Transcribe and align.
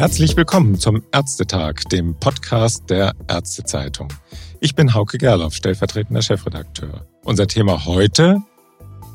Herzlich 0.00 0.34
willkommen 0.34 0.78
zum 0.78 1.02
Ärztetag, 1.12 1.82
dem 1.92 2.14
Podcast 2.14 2.88
der 2.88 3.12
Ärztezeitung. 3.28 4.10
Ich 4.58 4.74
bin 4.74 4.94
Hauke 4.94 5.18
Gerloff, 5.18 5.52
stellvertretender 5.52 6.22
Chefredakteur. 6.22 7.06
Unser 7.22 7.46
Thema 7.46 7.84
heute, 7.84 8.38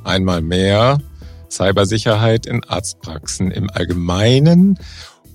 einmal 0.03 0.43
mehr, 0.43 0.99
Cybersicherheit 1.49 2.45
in 2.45 2.63
Arztpraxen 2.63 3.49
im 3.49 3.67
Allgemeinen 3.71 4.77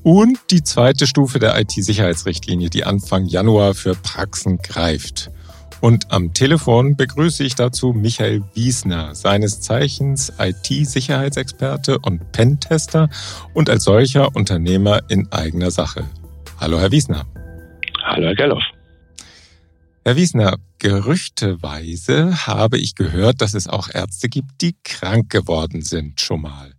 und 0.04 0.38
die 0.52 0.62
zweite 0.62 1.08
Stufe 1.08 1.40
der 1.40 1.58
IT-Sicherheitsrichtlinie, 1.58 2.70
die 2.70 2.84
Anfang 2.84 3.26
Januar 3.26 3.74
für 3.74 3.96
Praxen 3.96 4.58
greift. 4.58 5.32
Und 5.80 6.12
am 6.12 6.34
Telefon 6.34 6.94
begrüße 6.94 7.42
ich 7.42 7.54
dazu 7.54 7.94
Michael 7.94 8.42
Wiesner, 8.54 9.14
seines 9.14 9.62
Zeichens 9.62 10.30
IT-Sicherheitsexperte 10.38 11.98
und 11.98 12.32
Pentester 12.32 13.08
und 13.54 13.70
als 13.70 13.84
solcher 13.84 14.34
Unternehmer 14.36 15.00
in 15.08 15.32
eigener 15.32 15.70
Sache. 15.70 16.04
Hallo, 16.58 16.78
Herr 16.78 16.92
Wiesner. 16.92 17.24
Hallo, 18.04 18.26
Herr 18.26 18.34
Gerloff. 18.34 18.62
Herr 20.04 20.16
Wiesner, 20.16 20.56
gerüchteweise 20.78 22.46
habe 22.46 22.78
ich 22.78 22.94
gehört, 22.94 23.40
dass 23.40 23.54
es 23.54 23.66
auch 23.66 23.88
Ärzte 23.92 24.28
gibt, 24.28 24.60
die 24.60 24.76
krank 24.84 25.30
geworden 25.30 25.80
sind 25.80 26.20
schon 26.20 26.42
mal. 26.42 26.74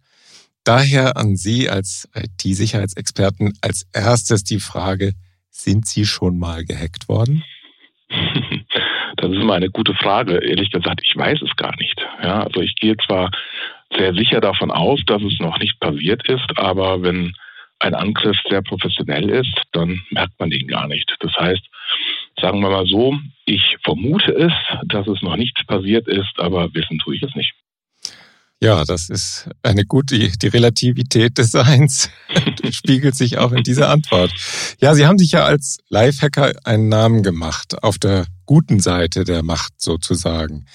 Daher 0.63 1.17
an 1.17 1.37
Sie 1.37 1.69
als 1.69 2.07
IT-Sicherheitsexperten 2.15 3.53
als 3.61 3.87
erstes 3.93 4.43
die 4.43 4.59
Frage, 4.59 5.13
sind 5.49 5.87
Sie 5.87 6.05
schon 6.05 6.37
mal 6.37 6.65
gehackt 6.65 7.09
worden? 7.09 7.43
Das 9.21 9.29
ist 9.31 9.37
immer 9.37 9.53
eine 9.53 9.69
gute 9.69 9.93
Frage. 9.93 10.37
Ehrlich 10.39 10.71
gesagt, 10.71 11.01
ich 11.03 11.15
weiß 11.15 11.41
es 11.43 11.55
gar 11.55 11.75
nicht. 11.77 11.99
Ja, 12.23 12.43
also 12.43 12.61
ich 12.61 12.75
gehe 12.75 12.97
zwar 12.97 13.29
sehr 13.95 14.13
sicher 14.15 14.41
davon 14.41 14.71
aus, 14.71 15.01
dass 15.05 15.21
es 15.21 15.39
noch 15.39 15.59
nicht 15.59 15.79
passiert 15.79 16.27
ist, 16.27 16.57
aber 16.57 17.03
wenn 17.03 17.33
ein 17.79 17.93
Angriff 17.93 18.37
sehr 18.49 18.61
professionell 18.63 19.29
ist, 19.29 19.61
dann 19.73 20.01
merkt 20.09 20.39
man 20.39 20.49
den 20.49 20.67
gar 20.67 20.87
nicht. 20.87 21.15
Das 21.19 21.35
heißt, 21.35 21.61
sagen 22.39 22.61
wir 22.61 22.69
mal 22.69 22.85
so, 22.87 23.17
ich 23.45 23.77
vermute 23.83 24.31
es, 24.31 24.53
dass 24.85 25.07
es 25.07 25.21
noch 25.21 25.35
nicht 25.35 25.67
passiert 25.67 26.07
ist, 26.07 26.39
aber 26.39 26.73
wissen 26.73 26.97
tue 26.99 27.15
ich 27.15 27.23
es 27.23 27.35
nicht. 27.35 27.53
Ja, 28.63 28.83
das 28.85 29.09
ist 29.09 29.49
eine 29.63 29.85
gute, 29.85 30.15
die 30.15 30.47
Relativität 30.47 31.39
des 31.39 31.49
Seins 31.49 32.11
spiegelt 32.71 33.15
sich 33.15 33.39
auch 33.39 33.53
in 33.53 33.63
dieser 33.63 33.89
Antwort. 33.89 34.31
Ja, 34.79 34.93
Sie 34.93 35.07
haben 35.07 35.17
sich 35.17 35.31
ja 35.31 35.45
als 35.45 35.79
Lifehacker 35.89 36.53
einen 36.63 36.87
Namen 36.87 37.23
gemacht, 37.23 37.81
auf 37.83 37.97
der 37.97 38.27
guten 38.45 38.79
Seite 38.79 39.23
der 39.23 39.41
Macht 39.41 39.81
sozusagen. 39.81 40.67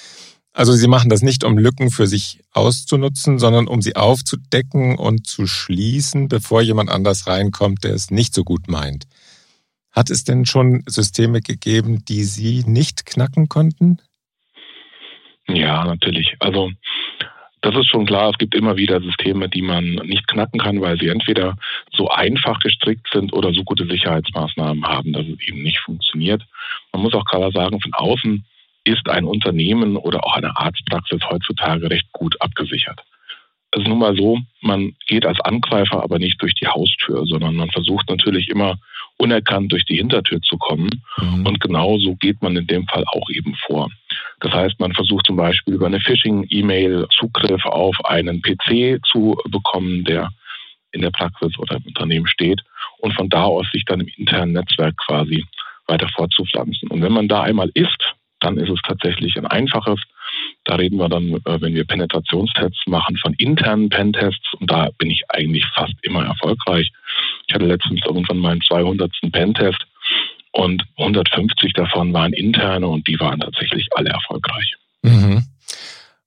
Also 0.52 0.72
Sie 0.72 0.88
machen 0.88 1.10
das 1.10 1.22
nicht, 1.22 1.44
um 1.44 1.58
Lücken 1.58 1.92
für 1.92 2.08
sich 2.08 2.40
auszunutzen, 2.50 3.38
sondern 3.38 3.68
um 3.68 3.80
sie 3.80 3.94
aufzudecken 3.94 4.98
und 4.98 5.28
zu 5.28 5.46
schließen, 5.46 6.26
bevor 6.26 6.62
jemand 6.62 6.90
anders 6.90 7.28
reinkommt, 7.28 7.84
der 7.84 7.94
es 7.94 8.10
nicht 8.10 8.34
so 8.34 8.42
gut 8.42 8.66
meint. 8.66 9.04
Hat 9.92 10.10
es 10.10 10.24
denn 10.24 10.44
schon 10.44 10.82
Systeme 10.86 11.40
gegeben, 11.40 12.04
die 12.04 12.24
Sie 12.24 12.64
nicht 12.66 13.06
knacken 13.06 13.48
konnten? 13.48 13.98
Ja, 15.48 15.84
natürlich. 15.84 16.36
Also 16.40 16.70
das 17.62 17.74
ist 17.74 17.88
schon 17.88 18.06
klar, 18.06 18.30
es 18.30 18.38
gibt 18.38 18.54
immer 18.54 18.76
wieder 18.76 19.00
Systeme, 19.00 19.48
die 19.48 19.62
man 19.62 19.84
nicht 20.04 20.28
knacken 20.28 20.60
kann, 20.60 20.80
weil 20.80 20.98
sie 20.98 21.08
entweder 21.08 21.56
so 21.92 22.08
einfach 22.08 22.60
gestrickt 22.60 23.08
sind 23.12 23.32
oder 23.32 23.52
so 23.52 23.64
gute 23.64 23.86
Sicherheitsmaßnahmen 23.86 24.84
haben, 24.84 25.12
dass 25.12 25.26
es 25.26 25.40
eben 25.48 25.62
nicht 25.62 25.80
funktioniert. 25.80 26.42
Man 26.92 27.02
muss 27.02 27.14
auch 27.14 27.24
klar 27.24 27.50
sagen, 27.52 27.80
von 27.80 27.92
außen 27.94 28.44
ist 28.84 29.08
ein 29.08 29.24
Unternehmen 29.24 29.96
oder 29.96 30.24
auch 30.24 30.36
eine 30.36 30.56
Arztpraxis 30.56 31.20
heutzutage 31.28 31.90
recht 31.90 32.06
gut 32.12 32.40
abgesichert. 32.40 33.00
Es 33.72 33.82
ist 33.82 33.88
nun 33.88 33.98
mal 33.98 34.16
so, 34.16 34.38
man 34.60 34.94
geht 35.08 35.26
als 35.26 35.40
Angreifer 35.40 36.02
aber 36.02 36.18
nicht 36.18 36.40
durch 36.40 36.54
die 36.54 36.68
Haustür, 36.68 37.26
sondern 37.26 37.56
man 37.56 37.70
versucht 37.70 38.08
natürlich 38.08 38.48
immer 38.48 38.78
unerkannt 39.18 39.72
durch 39.72 39.84
die 39.84 39.96
Hintertür 39.96 40.40
zu 40.42 40.56
kommen. 40.58 41.02
Mhm. 41.18 41.46
Und 41.46 41.60
genau 41.60 41.98
so 41.98 42.14
geht 42.16 42.42
man 42.42 42.56
in 42.56 42.66
dem 42.66 42.86
Fall 42.86 43.04
auch 43.06 43.28
eben 43.30 43.54
vor. 43.66 43.90
Das 44.40 44.52
heißt, 44.52 44.78
man 44.78 44.92
versucht 44.92 45.26
zum 45.26 45.36
Beispiel 45.36 45.74
über 45.74 45.86
eine 45.86 46.00
Phishing-E-Mail 46.00 47.06
Zugriff 47.10 47.64
auf 47.64 47.96
einen 48.04 48.42
PC 48.42 49.00
zu 49.06 49.36
bekommen, 49.48 50.04
der 50.04 50.30
in 50.92 51.02
der 51.02 51.10
Praxis 51.10 51.58
oder 51.58 51.76
im 51.76 51.84
Unternehmen 51.86 52.26
steht 52.26 52.60
und 52.98 53.14
von 53.14 53.28
da 53.28 53.44
aus 53.44 53.66
sich 53.72 53.84
dann 53.84 54.00
im 54.00 54.08
internen 54.16 54.52
Netzwerk 54.52 54.96
quasi 55.06 55.44
weiter 55.86 56.08
fortzupflanzen. 56.14 56.88
Und 56.88 57.02
wenn 57.02 57.12
man 57.12 57.28
da 57.28 57.42
einmal 57.42 57.70
ist, 57.74 58.14
dann 58.40 58.58
ist 58.58 58.70
es 58.70 58.80
tatsächlich 58.86 59.36
ein 59.36 59.46
einfaches. 59.46 60.00
Da 60.66 60.74
reden 60.74 60.98
wir 60.98 61.08
dann, 61.08 61.32
äh, 61.32 61.60
wenn 61.60 61.74
wir 61.74 61.84
Penetrationstests 61.84 62.86
machen, 62.86 63.16
von 63.18 63.34
internen 63.34 63.88
Pentests 63.88 64.52
und 64.58 64.70
da 64.70 64.90
bin 64.98 65.10
ich 65.10 65.22
eigentlich 65.28 65.64
fast 65.74 65.94
immer 66.02 66.24
erfolgreich. 66.24 66.90
Ich 67.46 67.54
hatte 67.54 67.66
letztens 67.66 68.00
irgendwann 68.04 68.38
meinen 68.38 68.60
200. 68.60 69.10
Pentest 69.32 69.86
und 70.50 70.82
150 70.96 71.72
davon 71.72 72.12
waren 72.12 72.32
interne 72.32 72.88
und 72.88 73.06
die 73.06 73.18
waren 73.20 73.38
tatsächlich 73.40 73.88
alle 73.94 74.10
erfolgreich. 74.10 74.74
Mhm. 75.02 75.44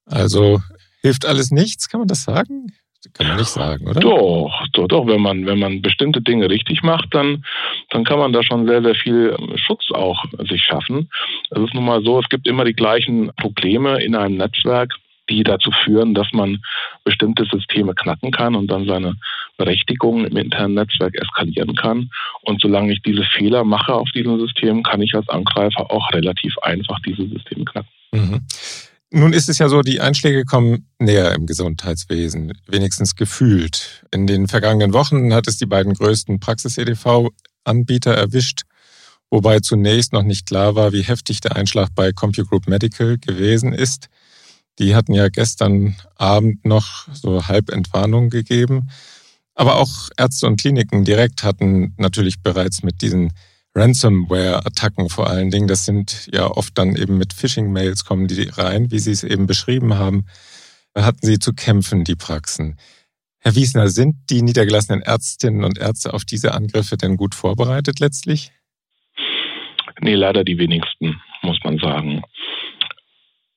Also 0.05 0.61
hilft 1.01 1.25
alles 1.25 1.51
nichts, 1.51 1.89
kann 1.89 1.99
man 1.99 2.07
das 2.07 2.23
sagen? 2.23 2.73
Kann 3.13 3.27
man 3.27 3.37
nicht 3.37 3.49
sagen, 3.49 3.87
oder? 3.87 3.99
Doch, 3.99 4.67
doch, 4.73 4.87
doch. 4.87 5.07
Wenn 5.07 5.21
man, 5.21 5.45
wenn 5.45 5.59
man 5.59 5.81
bestimmte 5.81 6.21
Dinge 6.21 6.49
richtig 6.49 6.83
macht, 6.83 7.13
dann, 7.13 7.45
dann 7.91 8.03
kann 8.03 8.19
man 8.19 8.33
da 8.33 8.43
schon 8.43 8.67
sehr, 8.67 8.81
sehr 8.81 8.95
viel 8.95 9.35
ähm, 9.39 9.57
Schutz 9.57 9.89
auch 9.93 10.25
sich 10.49 10.61
schaffen. 10.61 11.09
Es 11.49 11.61
ist 11.61 11.73
nun 11.73 11.85
mal 11.85 12.03
so, 12.03 12.19
es 12.19 12.27
gibt 12.27 12.45
immer 12.45 12.65
die 12.65 12.73
gleichen 12.73 13.31
Probleme 13.37 14.03
in 14.03 14.15
einem 14.15 14.35
Netzwerk, 14.35 14.93
die 15.29 15.43
dazu 15.43 15.71
führen, 15.85 16.13
dass 16.13 16.27
man 16.33 16.61
bestimmte 17.05 17.45
Systeme 17.45 17.93
knacken 17.93 18.31
kann 18.31 18.55
und 18.55 18.67
dann 18.67 18.85
seine 18.85 19.15
Berechtigung 19.57 20.25
im 20.25 20.35
internen 20.35 20.73
Netzwerk 20.73 21.15
eskalieren 21.15 21.75
kann. 21.75 22.09
Und 22.41 22.59
solange 22.61 22.91
ich 22.91 23.01
diese 23.01 23.23
Fehler 23.23 23.63
mache 23.63 23.93
auf 23.93 24.09
diesem 24.13 24.39
System, 24.39 24.83
kann 24.83 25.01
ich 25.01 25.13
als 25.13 25.29
Angreifer 25.29 25.89
auch 25.89 26.11
relativ 26.11 26.57
einfach 26.59 26.99
diese 27.05 27.27
Systeme 27.27 27.63
knacken. 27.63 27.89
Mhm. 28.11 28.41
Nun 29.11 29.33
ist 29.33 29.49
es 29.49 29.57
ja 29.57 29.69
so, 29.69 29.81
die 29.81 30.01
Einschläge 30.01 30.45
kommen 30.45 30.87
näher 30.99 31.33
im 31.33 31.47
Gesundheitswesen, 31.47 32.53
wenigstens 32.67 33.15
gefühlt. 33.15 34.05
In 34.11 34.27
den 34.27 34.47
vergangenen 34.47 34.93
Wochen 34.93 35.33
hat 35.33 35.47
es 35.47 35.57
die 35.57 35.65
beiden 35.65 35.95
größten 35.95 36.39
Praxis-EDV-Anbieter 36.39 38.13
erwischt, 38.13 38.63
wobei 39.31 39.61
zunächst 39.61 40.13
noch 40.13 40.21
nicht 40.21 40.45
klar 40.45 40.75
war, 40.75 40.93
wie 40.93 41.01
heftig 41.01 41.41
der 41.41 41.55
Einschlag 41.55 41.89
bei 41.95 42.11
CompuGroup 42.11 42.67
Medical 42.67 43.17
gewesen 43.17 43.73
ist. 43.73 44.09
Die 44.77 44.95
hatten 44.95 45.13
ja 45.13 45.29
gestern 45.29 45.95
Abend 46.15 46.63
noch 46.63 47.07
so 47.11 47.47
Halbentwarnung 47.47 48.29
gegeben. 48.29 48.89
Aber 49.55 49.77
auch 49.77 50.09
Ärzte 50.17 50.45
und 50.45 50.61
Kliniken 50.61 51.03
direkt 51.03 51.43
hatten 51.43 51.95
natürlich 51.97 52.41
bereits 52.41 52.83
mit 52.83 53.01
diesen 53.01 53.33
Ransomware-Attacken 53.75 55.09
vor 55.09 55.29
allen 55.29 55.51
Dingen, 55.51 55.67
das 55.67 55.85
sind 55.85 56.29
ja 56.33 56.47
oft 56.47 56.77
dann 56.77 56.95
eben 56.95 57.17
mit 57.17 57.33
Phishing-Mails 57.33 58.05
kommen 58.05 58.27
die 58.27 58.49
rein, 58.49 58.91
wie 58.91 58.99
Sie 58.99 59.11
es 59.11 59.23
eben 59.23 59.47
beschrieben 59.47 59.97
haben, 59.97 60.25
da 60.93 61.05
hatten 61.05 61.25
Sie 61.25 61.39
zu 61.39 61.53
kämpfen, 61.53 62.03
die 62.03 62.15
Praxen. 62.15 62.77
Herr 63.41 63.55
Wiesner, 63.55 63.87
sind 63.87 64.15
die 64.29 64.41
niedergelassenen 64.41 65.01
Ärztinnen 65.01 65.63
und 65.63 65.77
Ärzte 65.77 66.13
auf 66.13 66.25
diese 66.25 66.53
Angriffe 66.53 66.97
denn 66.97 67.15
gut 67.15 67.35
vorbereitet 67.35 67.99
letztlich? 67.99 68.51
Nee, 70.01 70.15
leider 70.15 70.43
die 70.43 70.57
wenigsten, 70.57 71.21
muss 71.41 71.59
man 71.63 71.77
sagen. 71.77 72.23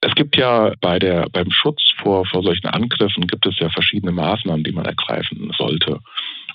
Es 0.01 0.13
gibt 0.15 0.37
ja 0.37 0.73
bei 0.81 0.99
der, 0.99 1.27
beim 1.31 1.49
Schutz 1.51 1.81
vor, 2.01 2.25
vor 2.25 2.43
solchen 2.43 2.67
Angriffen 2.67 3.25
gibt 3.27 3.45
es 3.45 3.57
ja 3.59 3.69
verschiedene 3.69 4.11
Maßnahmen, 4.11 4.63
die 4.63 4.71
man 4.71 4.85
ergreifen 4.85 5.51
sollte. 5.57 5.99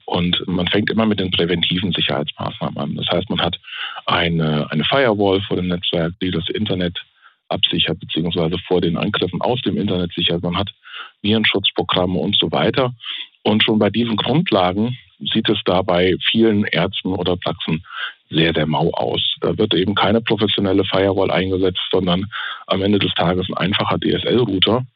Und 0.09 0.43
man 0.47 0.67
fängt 0.69 0.89
immer 0.89 1.05
mit 1.05 1.21
den 1.21 1.31
präventiven 1.31 1.93
Sicherheitsmaßnahmen 1.93 2.79
an. 2.79 2.95
Das 2.95 3.07
heißt, 3.09 3.29
man 3.29 3.43
hat 3.43 3.61
eine, 4.07 4.67
eine 4.71 4.85
Firewall 4.85 5.43
vor 5.43 5.59
dem 5.59 5.69
Netzwerk, 5.69 6.15
die 6.23 6.31
das 6.31 6.49
Internet 6.49 6.99
absichert, 7.51 8.01
beziehungsweise 8.01 8.57
vor 8.67 8.81
den 8.81 8.97
Angriffen 8.97 9.43
aus 9.43 9.61
dem 9.61 9.77
Internet 9.77 10.11
sichert. 10.15 10.43
Man 10.43 10.57
hat 10.57 10.71
Virenschutzprogramme 11.21 12.19
und 12.19 12.39
so 12.41 12.51
weiter. 12.51 12.95
Und 13.43 13.63
schon 13.63 13.79
bei 13.79 13.91
diesen 13.91 14.17
Grundlagen 14.17 14.97
sieht 15.19 15.51
es 15.51 15.59
da 15.67 15.83
bei 15.83 16.17
vielen 16.31 16.65
Ärzten 16.65 17.09
oder 17.09 17.37
Praxen 17.37 17.85
sehr, 18.31 18.55
sehr 18.55 18.67
mau 18.67 18.91
aus. 18.93 19.37
Da 19.43 19.59
wird 19.59 19.75
eben 19.75 19.95
keine 19.95 20.23
professionelle 20.23 20.85
Firewall 20.85 21.31
eingesetzt, 21.31 21.83
sondern 21.93 22.25
am 22.67 22.81
Ende 22.81 22.99
des 22.99 23.13
Tages 23.13 23.47
ein 23.51 23.59
einfacher 23.59 23.99
DSL-Router. 23.99 24.87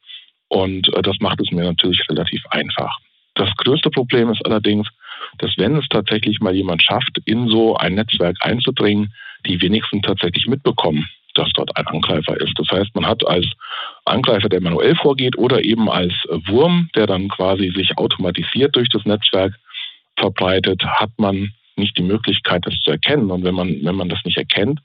Und 0.47 0.91
äh, 0.95 1.03
das 1.03 1.17
macht 1.19 1.39
es 1.39 1.51
mir 1.51 1.65
natürlich 1.65 2.01
relativ 2.09 2.43
einfach. 2.49 2.97
Das 3.35 3.49
größte 3.57 3.89
Problem 3.89 4.31
ist 4.31 4.43
allerdings, 4.45 4.87
dass 5.39 5.57
wenn 5.57 5.75
es 5.77 5.87
tatsächlich 5.89 6.39
mal 6.39 6.55
jemand 6.55 6.81
schafft, 6.81 7.17
in 7.25 7.47
so 7.47 7.75
ein 7.75 7.95
Netzwerk 7.95 8.37
einzudringen, 8.41 9.13
die 9.45 9.61
wenigsten 9.61 10.01
tatsächlich 10.01 10.47
mitbekommen, 10.47 11.07
dass 11.35 11.49
dort 11.53 11.75
ein 11.75 11.87
Angreifer 11.87 12.39
ist. 12.39 12.53
Das 12.57 12.67
heißt, 12.71 12.95
man 12.95 13.05
hat 13.05 13.25
als 13.27 13.47
Angreifer, 14.05 14.49
der 14.49 14.61
manuell 14.61 14.95
vorgeht 14.95 15.37
oder 15.37 15.63
eben 15.63 15.89
als 15.89 16.13
Wurm, 16.47 16.89
der 16.95 17.07
dann 17.07 17.27
quasi 17.29 17.71
sich 17.75 17.97
automatisiert 17.97 18.75
durch 18.75 18.89
das 18.89 19.05
Netzwerk 19.05 19.53
verbreitet, 20.17 20.83
hat 20.85 21.11
man 21.17 21.53
nicht 21.75 21.97
die 21.97 22.03
Möglichkeit, 22.03 22.65
das 22.65 22.75
zu 22.81 22.91
erkennen. 22.91 23.31
Und 23.31 23.43
wenn 23.43 23.55
man, 23.55 23.79
wenn 23.83 23.95
man 23.95 24.09
das 24.09 24.19
nicht 24.25 24.37
erkennt, 24.37 24.79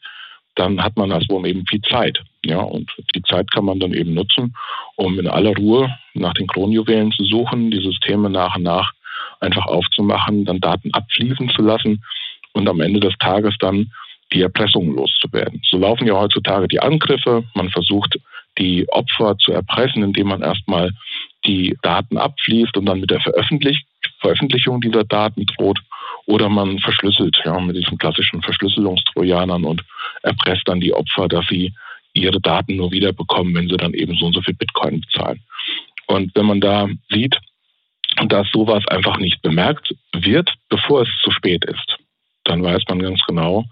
dann 0.55 0.83
hat 0.83 0.97
man 0.97 1.13
als 1.13 1.29
Wurm 1.29 1.45
eben 1.45 1.65
viel 1.67 1.83
Zeit. 1.83 2.21
Ja, 2.45 2.59
und 2.59 2.91
die 3.15 3.23
Zeit 3.23 3.51
kann 3.51 3.65
man 3.65 3.79
dann 3.79 3.93
eben 3.93 4.15
nutzen, 4.15 4.55
um 4.97 5.19
in 5.19 5.29
aller 5.29 5.55
Ruhe 5.55 5.95
nach 6.15 6.33
den 6.35 6.47
Kronjuwelen 6.47 7.13
zu 7.13 7.25
suchen, 7.25 7.71
die 7.71 7.83
Systeme 7.83 8.31
nach 8.31 8.57
und 8.57 8.63
nach 8.63 8.93
einfach 9.41 9.67
aufzumachen, 9.67 10.45
dann 10.45 10.61
Daten 10.61 10.93
abfließen 10.93 11.51
zu 11.51 11.63
lassen 11.63 12.03
und 12.53 12.69
am 12.69 12.81
Ende 12.81 13.01
des 13.01 13.17
Tages 13.19 13.55
dann 13.61 13.91
die 14.33 14.43
Erpressung 14.43 14.95
loszuwerden. 14.95 15.63
So 15.69 15.79
laufen 15.79 16.07
ja 16.07 16.15
heutzutage 16.15 16.69
die 16.69 16.81
Angriffe. 16.81 17.45
Man 17.55 17.71
versucht, 17.71 18.19
die 18.59 18.87
Opfer 18.91 19.39
zu 19.39 19.53
erpressen, 19.53 20.03
indem 20.03 20.29
man 20.29 20.43
erstmal 20.43 20.91
die 21.47 21.77
Daten 21.83 22.19
abfließt 22.19 22.77
und 22.77 22.87
dann 22.87 23.01
mit 23.01 23.11
der 23.11 23.21
Veröffentlich 23.21 23.85
Veröffentlichung 24.21 24.81
dieser 24.81 25.05
Daten 25.05 25.47
droht. 25.47 25.79
Oder 26.27 26.49
man 26.49 26.79
verschlüsselt, 26.81 27.41
ja, 27.45 27.59
mit 27.59 27.77
diesen 27.77 27.97
klassischen 27.97 28.43
Verschlüsselungstrojanern 28.43 29.65
und 29.65 29.83
erpresst 30.23 30.67
dann 30.67 30.81
die 30.81 30.93
Opfer, 30.93 31.29
dass 31.29 31.47
sie 31.49 31.73
ihre 32.13 32.41
Daten 32.41 32.77
nur 32.77 32.91
wiederbekommen, 32.91 33.55
wenn 33.55 33.69
sie 33.69 33.77
dann 33.77 33.95
eben 33.95 34.15
so 34.17 34.27
und 34.27 34.35
so 34.35 34.43
viel 34.43 34.55
Bitcoin 34.55 35.01
bezahlen. 35.01 35.41
Und 36.07 36.35
wenn 36.35 36.47
man 36.47 36.61
da 36.61 36.89
sieht, 37.11 37.37
dass 38.27 38.49
sowas 38.53 38.85
einfach 38.89 39.19
nicht 39.19 39.41
bemerkt 39.43 39.95
wird, 40.13 40.53
bevor 40.69 41.03
es 41.03 41.09
zu 41.23 41.31
spät 41.31 41.65
ist, 41.65 41.97
dann 42.45 42.63
weiß 42.63 42.83
man 42.89 42.99
ganz 42.99 43.21
genau, 43.27 43.65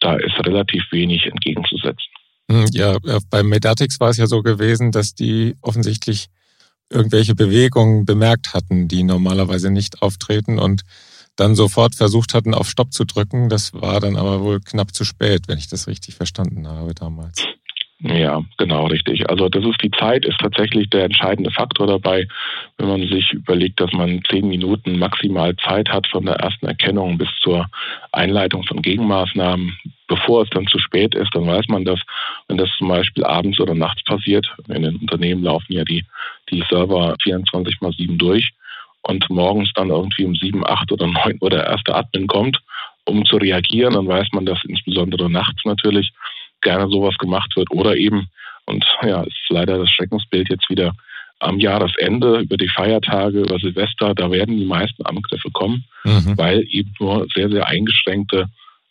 da 0.00 0.16
ist 0.16 0.36
relativ 0.44 0.82
wenig 0.90 1.26
entgegenzusetzen. 1.26 2.10
Hm, 2.50 2.66
ja, 2.72 2.96
äh, 2.96 3.20
bei 3.30 3.42
Medatix 3.42 4.00
war 4.00 4.10
es 4.10 4.16
ja 4.16 4.26
so 4.26 4.42
gewesen, 4.42 4.92
dass 4.92 5.14
die 5.14 5.54
offensichtlich 5.62 6.26
irgendwelche 6.90 7.34
Bewegungen 7.34 8.04
bemerkt 8.04 8.54
hatten, 8.54 8.88
die 8.88 9.02
normalerweise 9.02 9.70
nicht 9.70 10.02
auftreten 10.02 10.58
und 10.58 10.82
dann 11.36 11.54
sofort 11.54 11.94
versucht 11.94 12.34
hatten, 12.34 12.54
auf 12.54 12.68
Stopp 12.68 12.92
zu 12.92 13.04
drücken. 13.04 13.48
Das 13.48 13.72
war 13.74 14.00
dann 14.00 14.16
aber 14.16 14.40
wohl 14.42 14.60
knapp 14.60 14.94
zu 14.94 15.04
spät, 15.04 15.48
wenn 15.48 15.58
ich 15.58 15.68
das 15.68 15.86
richtig 15.88 16.14
verstanden 16.14 16.68
habe 16.68 16.94
damals. 16.94 17.44
Ja, 18.00 18.42
genau, 18.58 18.86
richtig. 18.86 19.28
Also 19.30 19.48
das 19.48 19.64
ist 19.64 19.80
die 19.82 19.90
Zeit, 19.92 20.24
ist 20.24 20.38
tatsächlich 20.38 20.90
der 20.90 21.04
entscheidende 21.04 21.50
Faktor 21.52 21.86
dabei, 21.86 22.26
wenn 22.76 22.88
man 22.88 23.08
sich 23.08 23.32
überlegt, 23.32 23.80
dass 23.80 23.92
man 23.92 24.20
zehn 24.28 24.48
Minuten 24.48 24.98
maximal 24.98 25.54
Zeit 25.56 25.88
hat 25.88 26.06
von 26.08 26.26
der 26.26 26.34
ersten 26.34 26.66
Erkennung 26.66 27.16
bis 27.18 27.28
zur 27.40 27.66
Einleitung 28.12 28.64
von 28.64 28.82
Gegenmaßnahmen. 28.82 29.78
Bevor 30.08 30.42
es 30.42 30.50
dann 30.50 30.66
zu 30.66 30.78
spät 30.78 31.14
ist, 31.14 31.34
dann 31.34 31.46
weiß 31.46 31.68
man 31.68 31.84
das, 31.84 32.00
wenn 32.48 32.58
das 32.58 32.68
zum 32.76 32.88
Beispiel 32.88 33.24
abends 33.24 33.58
oder 33.60 33.74
nachts 33.74 34.02
passiert. 34.04 34.46
In 34.68 34.82
den 34.82 34.96
Unternehmen 34.96 35.42
laufen 35.44 35.72
ja 35.72 35.84
die, 35.84 36.04
die 36.50 36.62
Server 36.68 37.14
24 37.22 37.80
mal 37.80 37.92
7 37.92 38.18
durch 38.18 38.50
und 39.02 39.28
morgens 39.30 39.70
dann 39.74 39.88
irgendwie 39.90 40.24
um 40.24 40.34
7, 40.34 40.66
8 40.66 40.92
oder 40.92 41.06
9 41.06 41.38
Uhr 41.40 41.50
der 41.50 41.64
erste 41.66 41.94
Admin 41.94 42.26
kommt, 42.26 42.58
um 43.06 43.24
zu 43.24 43.36
reagieren, 43.36 43.94
dann 43.94 44.08
weiß 44.08 44.28
man 44.32 44.46
das 44.46 44.58
insbesondere 44.66 45.30
nachts 45.30 45.64
natürlich 45.64 46.12
gerne 46.64 46.90
sowas 46.90 47.16
gemacht 47.18 47.52
wird 47.54 47.70
oder 47.70 47.96
eben, 47.96 48.28
und 48.66 48.84
ja, 49.02 49.22
ist 49.22 49.36
leider 49.50 49.78
das 49.78 49.90
Schreckensbild 49.90 50.48
jetzt 50.50 50.68
wieder 50.68 50.92
am 51.38 51.60
Jahresende, 51.60 52.40
über 52.40 52.56
die 52.56 52.68
Feiertage, 52.68 53.40
über 53.40 53.58
Silvester, 53.58 54.14
da 54.14 54.30
werden 54.30 54.56
die 54.56 54.64
meisten 54.64 55.04
Angriffe 55.04 55.50
kommen, 55.52 55.84
mhm. 56.04 56.36
weil 56.36 56.66
eben 56.68 56.92
nur 56.98 57.26
sehr, 57.34 57.50
sehr 57.50 57.66
eingeschränkte 57.66 58.46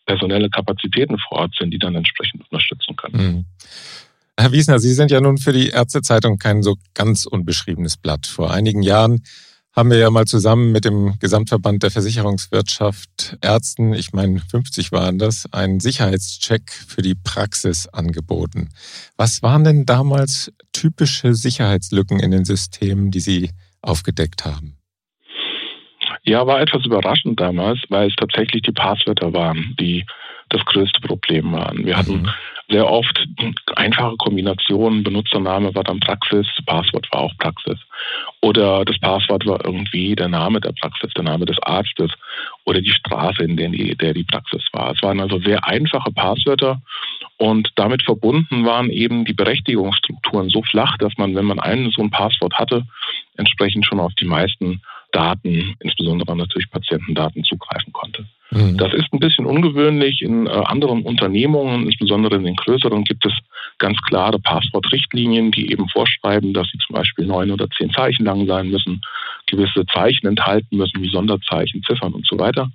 personelle 0.06 0.50
Kapazitäten 0.50 1.18
vor 1.18 1.40
Ort 1.40 1.56
sind, 1.58 1.72
die 1.72 1.80
dann 1.80 1.96
entsprechend 1.96 2.44
unterstützen 2.50 2.96
können. 2.96 3.16
Mhm. 3.18 3.46
Herr 4.38 4.52
Wiesner, 4.52 4.80
Sie 4.80 4.94
sind 4.94 5.12
ja 5.12 5.22
nun 5.22 5.38
für 5.38 5.54
die 5.54 5.70
Ärztezeitung 5.70 6.38
kein 6.38 6.64
so 6.64 6.76
ganz 6.94 7.26
unbeschriebenes 7.26 7.98
Blatt. 7.98 8.26
Vor 8.26 8.52
einigen 8.52 8.82
Jahren 8.82 9.24
haben 9.76 9.90
wir 9.90 9.98
ja 9.98 10.12
mal 10.12 10.26
zusammen 10.26 10.72
mit 10.72 10.86
dem 10.86 11.18
Gesamtverband 11.20 11.82
der 11.82 11.92
Versicherungswirtschaft 11.92 13.38
Ärzten, 13.42 13.94
ich 13.94 14.14
meine 14.14 14.40
50 14.40 14.92
waren 14.92 15.18
das, 15.18 15.52
einen 15.52 15.80
Sicherheitscheck 15.80 16.72
für 16.72 17.02
die 17.02 17.16
Praxis 17.16 17.88
angeboten. 17.88 18.70
Was 19.18 19.42
waren 19.42 19.64
denn 19.64 19.86
damals 19.86 20.54
typische 20.74 21.34
Sicherheitslücken 21.34 22.20
in 22.20 22.32
den 22.32 22.46
Systemen, 22.46 23.10
die 23.10 23.20
Sie 23.20 23.50
aufgedeckt 23.82 24.46
haben? 24.46 24.78
Ja, 26.24 26.46
war 26.46 26.62
etwas 26.62 26.86
überraschend 26.86 27.40
damals, 27.40 27.80
weil 27.90 28.08
es 28.08 28.16
tatsächlich 28.16 28.62
die 28.62 28.72
Passwörter 28.72 29.34
waren, 29.34 29.76
die 29.80 30.06
das 30.54 30.66
größte 30.66 31.02
Problem 31.02 31.52
waren. 31.52 31.86
Wir 31.86 31.98
hatten 31.98 32.22
mhm. 32.22 32.30
sehr 32.70 32.90
oft 32.90 33.28
einfache 33.76 34.16
Kombinationen. 34.18 35.04
Benutzername 35.04 35.74
war 35.76 35.84
dann 35.84 36.00
Praxis, 36.00 36.48
Passwort 36.66 37.08
war 37.12 37.22
auch 37.22 37.38
Praxis. 37.38 37.80
Oder 38.42 38.86
das 38.86 39.00
Passwort 39.00 39.46
war 39.46 39.64
irgendwie 39.66 40.16
der 40.16 40.30
Name 40.30 40.62
der 40.62 40.74
Praxis, 40.74 41.12
der 41.16 41.24
Name 41.24 41.46
des 41.46 41.58
Arztes 41.64 42.12
oder 42.66 42.82
die 42.82 42.92
Straße, 42.92 43.44
in 43.44 43.58
der 43.58 43.70
die, 43.70 43.96
der 43.96 44.14
die 44.14 44.24
Praxis 44.24 44.64
war. 44.72 44.94
Es 44.94 45.02
waren 45.02 45.20
also 45.20 45.40
sehr 45.40 45.66
einfache 45.66 46.12
Passwörter 46.12 46.82
und 47.38 47.70
damit 47.76 48.04
verbunden 48.04 48.66
waren 48.66 48.90
eben 48.90 49.26
die 49.26 49.34
Berechtigungsstrukturen 49.34 50.50
so 50.50 50.62
flach, 50.64 50.98
dass 50.98 51.14
man, 51.18 51.36
wenn 51.36 51.46
man 51.46 51.60
einen 51.60 51.92
so 51.92 52.02
ein 52.02 52.12
Passwort 52.12 52.54
hatte, 52.54 52.86
entsprechend 53.38 53.86
schon 53.86 54.00
auf 54.00 54.14
die 54.16 54.26
meisten 54.26 54.82
Daten, 55.12 55.76
insbesondere 55.80 56.36
natürlich 56.36 56.70
Patientendaten, 56.70 57.44
zugreifen 57.44 57.94
konnte. 57.94 58.26
Mhm. 58.54 58.78
Das 58.78 58.94
ist 58.94 59.12
ein 59.12 59.20
bisschen 59.20 59.46
ungewöhnlich. 59.46 60.22
In 60.22 60.48
äh, 60.48 60.50
anderen 60.50 61.02
Unternehmungen, 61.02 61.86
insbesondere 61.86 62.36
in 62.36 62.44
den 62.44 62.56
größeren, 62.56 63.04
gibt 63.04 63.26
es 63.26 63.34
ganz 63.80 63.98
klare 64.02 64.40
Passwortrichtlinien, 64.40 65.52
die 65.52 65.72
eben 65.72 65.88
vorschreiben, 65.90 66.54
dass 66.54 66.68
sie 66.72 66.78
zum 66.80 66.96
Beispiel 66.96 67.26
neun 67.26 67.52
oder 67.52 67.70
zehn 67.70 67.92
Zeichen 67.92 68.26
lang 68.26 68.46
sein 68.46 68.70
müssen, 68.70 69.02
gewisse 69.48 69.86
Zeichen 69.88 70.28
enthalten 70.28 70.78
müssen, 70.78 71.02
wie 71.02 71.10
Sonderzeichen, 71.10 71.84
Ziffern 71.84 72.14
und 72.14 72.26
so 72.26 72.38
weiter. 72.38 72.70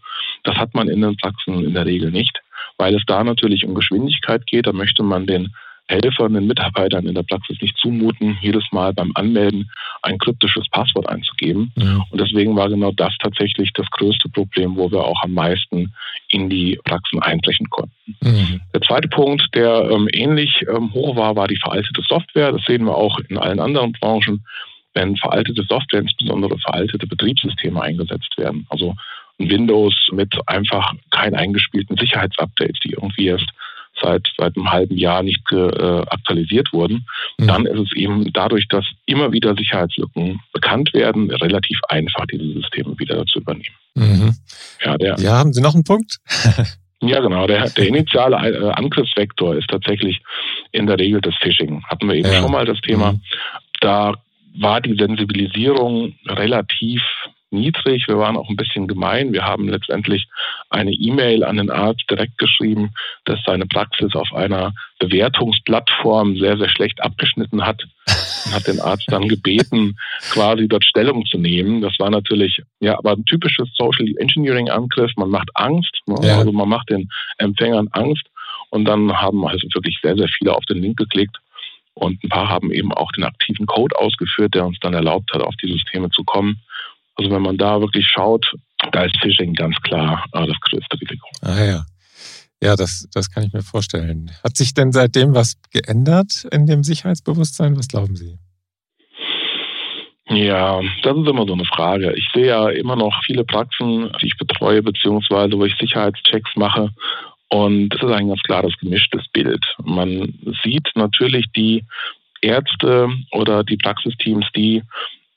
Das 0.45 0.57
hat 0.57 0.75
man 0.75 0.89
in 0.89 1.01
den 1.01 1.17
Praxen 1.17 1.65
in 1.65 1.75
der 1.75 1.87
Regel 1.87 2.11
nicht, 2.11 2.41
weil 2.77 2.95
es 2.95 3.03
da 3.07 3.23
natürlich 3.25 3.65
um 3.65 3.75
Geschwindigkeit 3.75 4.47
geht. 4.47 4.67
Da 4.67 4.73
möchte 4.73 5.03
man 5.03 5.27
den 5.27 5.55
Helfern, 5.89 6.35
den 6.35 6.47
Mitarbeitern 6.47 7.07
in 7.07 7.15
der 7.15 7.23
Praxis 7.23 7.61
nicht 7.61 7.77
zumuten, 7.79 8.39
jedes 8.43 8.65
Mal 8.73 8.93
beim 8.93 9.13
Anmelden 9.15 9.71
ein 10.03 10.19
kryptisches 10.19 10.69
Passwort 10.71 11.09
einzugeben. 11.09 11.73
Ja. 11.77 12.05
Und 12.11 12.21
deswegen 12.21 12.55
war 12.57 12.69
genau 12.69 12.93
das 12.93 13.17
tatsächlich 13.19 13.73
das 13.73 13.91
größte 13.91 14.29
Problem, 14.29 14.77
wo 14.77 14.91
wir 14.91 15.05
auch 15.05 15.23
am 15.23 15.33
meisten 15.33 15.93
in 16.29 16.51
die 16.51 16.79
Praxen 16.85 17.23
einbrechen 17.23 17.69
konnten. 17.71 18.17
Mhm. 18.21 18.61
Der 18.75 18.83
zweite 18.83 19.09
Punkt, 19.09 19.49
der 19.55 19.89
ähm, 19.91 20.09
ähnlich 20.13 20.65
ähm, 20.69 20.93
hoch 20.93 21.17
war, 21.17 21.37
war 21.37 21.49
die 21.49 21.57
veraltete 21.57 22.03
Software. 22.07 22.53
Das 22.53 22.63
sehen 22.65 22.85
wir 22.85 22.95
auch 22.95 23.19
in 23.29 23.39
allen 23.39 23.61
anderen 23.61 23.93
Branchen, 23.93 24.45
wenn 24.95 25.17
veraltete 25.17 25.65
Software, 25.69 26.01
insbesondere 26.01 26.59
veraltete 26.59 27.07
Betriebssysteme 27.07 27.81
eingesetzt 27.81 28.37
werden. 28.37 28.67
Also 28.69 28.95
Windows 29.39 29.95
mit 30.13 30.35
einfach 30.47 30.93
kein 31.11 31.35
eingespielten 31.35 31.97
Sicherheitsupdates, 31.97 32.81
die 32.85 32.93
irgendwie 32.93 33.27
erst 33.27 33.49
seit, 34.03 34.27
seit 34.37 34.57
einem 34.57 34.71
halben 34.71 34.97
Jahr 34.97 35.23
nicht 35.23 35.41
äh, 35.51 35.57
aktualisiert 35.57 36.73
wurden, 36.73 37.07
mhm. 37.39 37.47
dann 37.47 37.67
ist 37.67 37.79
es 37.79 37.97
eben 37.97 38.33
dadurch, 38.33 38.69
dass 38.69 38.85
immer 39.07 39.33
wieder 39.33 39.55
Sicherheitslücken 39.55 40.41
bekannt 40.53 40.93
werden, 40.95 41.31
relativ 41.31 41.79
einfach, 41.89 42.27
diese 42.27 42.53
Systeme 42.55 42.99
wieder 42.99 43.25
zu 43.27 43.41
übernehmen. 43.41 43.75
Mhm. 43.95 44.35
Ja, 44.85 44.97
der, 44.97 45.17
ja, 45.19 45.39
haben 45.39 45.53
Sie 45.53 45.61
noch 45.61 45.75
einen 45.75 45.85
Punkt? 45.85 46.19
ja, 47.01 47.21
genau. 47.21 47.47
Der, 47.47 47.69
der 47.71 47.89
initiale 47.89 48.37
äh, 48.37 48.71
Angriffsvektor 48.71 49.57
ist 49.57 49.69
tatsächlich 49.69 50.21
in 50.73 50.87
der 50.87 50.99
Regel 50.99 51.21
das 51.21 51.35
Phishing. 51.41 51.83
Hatten 51.85 52.09
wir 52.09 52.15
eben 52.15 52.31
ja. 52.31 52.41
schon 52.41 52.53
mal 52.53 52.65
das 52.65 52.81
Thema. 52.81 53.13
Mhm. 53.13 53.21
Da 53.81 54.15
war 54.61 54.81
die 54.81 54.97
Sensibilisierung 54.97 56.15
relativ 56.27 57.03
niedrig. 57.51 58.07
Wir 58.09 58.19
waren 58.19 58.37
auch 58.37 58.49
ein 58.49 58.57
bisschen 58.57 58.87
gemein. 58.87 59.33
Wir 59.33 59.45
haben 59.45 59.69
letztendlich 59.69 60.27
eine 60.71 60.93
E-Mail 60.93 61.45
an 61.45 61.57
den 61.57 61.71
Arzt 61.71 62.05
direkt 62.11 62.39
geschrieben, 62.39 62.91
dass 63.25 63.41
seine 63.45 63.67
Praxis 63.67 64.15
auf 64.15 64.33
einer 64.35 64.75
Bewertungsplattform 64.99 66.39
sehr, 66.39 66.59
sehr 66.59 66.69
schlecht 66.69 67.03
abgeschnitten 67.03 67.65
hat 67.65 67.83
und 68.47 68.55
hat 68.55 68.67
den 68.67 68.81
Arzt 68.81 69.07
dann 69.09 69.29
gebeten, 69.29 69.97
quasi 70.31 70.69
dort 70.69 70.85
Stellung 70.85 71.25
zu 71.27 71.39
nehmen. 71.39 71.81
Das 71.81 71.99
war 71.99 72.11
natürlich, 72.11 72.63
ja, 72.81 72.99
aber 72.99 73.13
ein 73.13 73.25
typisches 73.25 73.69
Social 73.75 74.07
Engineering 74.19 74.69
Angriff. 74.69 75.13
Man 75.17 75.31
macht 75.31 75.51
Angst, 75.55 76.01
ne? 76.07 76.17
ja. 76.23 76.39
also 76.39 76.53
man 76.53 76.69
macht 76.69 76.91
den 76.91 77.09
Empfängern 77.39 77.89
Angst 77.93 78.27
und 78.71 78.85
dann 78.85 79.13
haben 79.13 79.47
also 79.47 79.67
wirklich 79.75 79.99
sehr, 80.03 80.17
sehr 80.17 80.29
viele 80.29 80.55
auf 80.55 80.65
den 80.67 80.83
Link 80.83 80.99
geklickt. 80.99 81.37
Und 81.95 82.23
ein 82.23 82.29
paar 82.29 82.49
haben 82.49 82.71
eben 82.71 82.93
auch 82.93 83.11
den 83.13 83.25
aktiven 83.25 83.67
Code 83.67 83.99
ausgeführt, 83.99 84.55
der 84.55 84.65
uns 84.65 84.79
dann 84.81 84.95
erlaubt 84.95 85.33
hat, 85.33 85.43
auf 85.43 85.57
die 85.57 85.71
Systeme 85.73 86.11
zu 86.11 86.23
kommen. 86.23 86.61
Also 87.19 87.31
wenn 87.33 87.43
man 87.43 87.57
da 87.57 87.81
wirklich 87.81 88.07
schaut, 88.07 88.47
da 88.93 89.05
ist 89.05 89.17
Phishing 89.21 89.53
ganz 89.55 89.77
klar 89.83 90.25
äh, 90.33 90.47
das 90.47 90.57
größte 90.61 91.01
Risiko. 91.01 91.29
Ah 91.43 91.65
ja. 91.65 91.85
Ja, 92.63 92.75
das, 92.75 93.09
das 93.13 93.31
kann 93.31 93.45
ich 93.45 93.53
mir 93.53 93.63
vorstellen. 93.63 94.31
Hat 94.43 94.57
sich 94.57 94.75
denn 94.75 94.91
seitdem 94.91 95.35
was 95.35 95.61
geändert 95.71 96.45
in 96.51 96.67
dem 96.67 96.83
Sicherheitsbewusstsein? 96.83 97.77
Was 97.77 97.87
glauben 97.87 98.17
Sie? 98.17 98.37
Ja, 100.31 100.81
das 101.03 101.17
ist 101.17 101.29
immer 101.29 101.47
so 101.47 101.55
eine 101.55 101.65
Frage. 101.65 102.13
Ich 102.15 102.29
sehe 102.35 102.49
ja 102.49 102.69
immer 102.69 102.97
noch 102.97 103.15
viele 103.25 103.45
Praxen, 103.45 104.13
die 104.21 104.27
ich 104.27 104.37
betreue, 104.37 104.83
beziehungsweise 104.83 105.57
wo 105.57 105.65
ich 105.65 105.75
Sicherheitschecks 105.77 106.51
mache. 106.57 106.91
Und 107.49 107.95
es 107.95 108.03
ist 108.03 108.13
ein 108.13 108.29
ganz 108.29 108.43
klares 108.43 108.77
gemischtes 108.79 109.27
Bild. 109.33 109.65
Man 109.83 110.35
sieht 110.63 110.89
natürlich 110.97 111.47
die 111.57 111.85
Ärzte 112.43 113.09
oder 113.33 113.65
die 113.65 113.79
Praxisteams, 113.79 114.47
die 114.55 114.83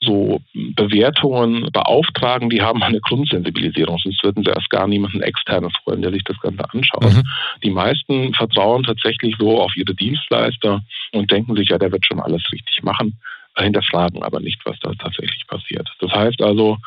so 0.04 0.40
Bewertungen 0.52 1.70
beauftragen, 1.72 2.50
die 2.50 2.62
haben 2.62 2.82
eine 2.82 3.00
Grundsensibilisierung, 3.00 3.98
sonst 3.98 4.22
würden 4.24 4.44
sie 4.44 4.50
erst 4.50 4.70
gar 4.70 4.86
niemanden 4.86 5.22
externes 5.22 5.72
freuen, 5.82 6.02
der 6.02 6.12
sich 6.12 6.24
das 6.24 6.38
Ganze 6.40 6.64
anschaut. 6.72 7.04
Mhm. 7.04 7.22
Die 7.62 7.70
meisten 7.70 8.34
vertrauen 8.34 8.82
tatsächlich 8.82 9.36
so 9.38 9.60
auf 9.60 9.74
ihre 9.76 9.94
Dienstleister 9.94 10.82
und 11.12 11.30
denken 11.30 11.56
sich, 11.56 11.68
ja, 11.68 11.78
der 11.78 11.92
wird 11.92 12.04
schon 12.04 12.20
alles 12.20 12.42
richtig 12.52 12.82
machen, 12.82 13.18
hinterfragen 13.56 14.22
aber 14.22 14.40
nicht, 14.40 14.60
was 14.64 14.78
da 14.80 14.92
tatsächlich 14.94 15.46
passiert. 15.46 15.88
Das 16.00 16.10
heißt 16.12 16.42
also, 16.42 16.78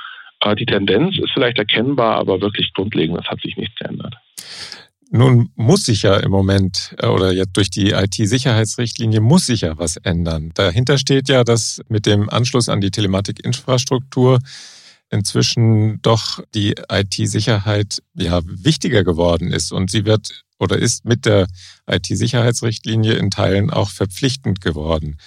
Äh, 0.41 0.55
die 0.55 0.65
Tendenz 0.65 1.17
ist 1.17 1.31
vielleicht 1.33 1.57
erkennbar, 1.57 2.17
aber 2.17 2.41
wirklich 2.41 2.73
grundlegend, 2.73 3.17
das 3.17 3.27
hat 3.27 3.41
sich 3.41 3.55
nichts 3.57 3.75
geändert. 3.75 4.15
Nun 5.11 5.49
muss 5.55 5.85
sich 5.85 6.01
ja 6.01 6.17
im 6.17 6.31
Moment 6.31 6.95
äh, 6.99 7.07
oder 7.07 7.31
jetzt 7.31 7.55
durch 7.55 7.69
die 7.69 7.91
IT-Sicherheitsrichtlinie 7.91 9.21
muss 9.21 9.45
sich 9.45 9.61
ja 9.61 9.77
was 9.77 9.97
ändern. 9.97 10.51
Dahinter 10.55 10.97
steht 10.97 11.29
ja, 11.29 11.43
dass 11.43 11.81
mit 11.89 12.05
dem 12.05 12.29
Anschluss 12.29 12.69
an 12.69 12.81
die 12.81 12.91
Telematikinfrastruktur 12.91 14.39
inzwischen 15.11 16.01
doch 16.01 16.43
die 16.55 16.75
IT-Sicherheit 16.91 18.01
ja 18.15 18.41
wichtiger 18.45 19.03
geworden 19.03 19.51
ist 19.51 19.71
und 19.71 19.91
sie 19.91 20.05
wird 20.05 20.43
oder 20.59 20.77
ist 20.77 21.05
mit 21.05 21.25
der 21.25 21.47
IT-Sicherheitsrichtlinie 21.87 23.13
in 23.13 23.29
Teilen 23.29 23.69
auch 23.69 23.89
verpflichtend 23.89 24.61
geworden 24.61 25.17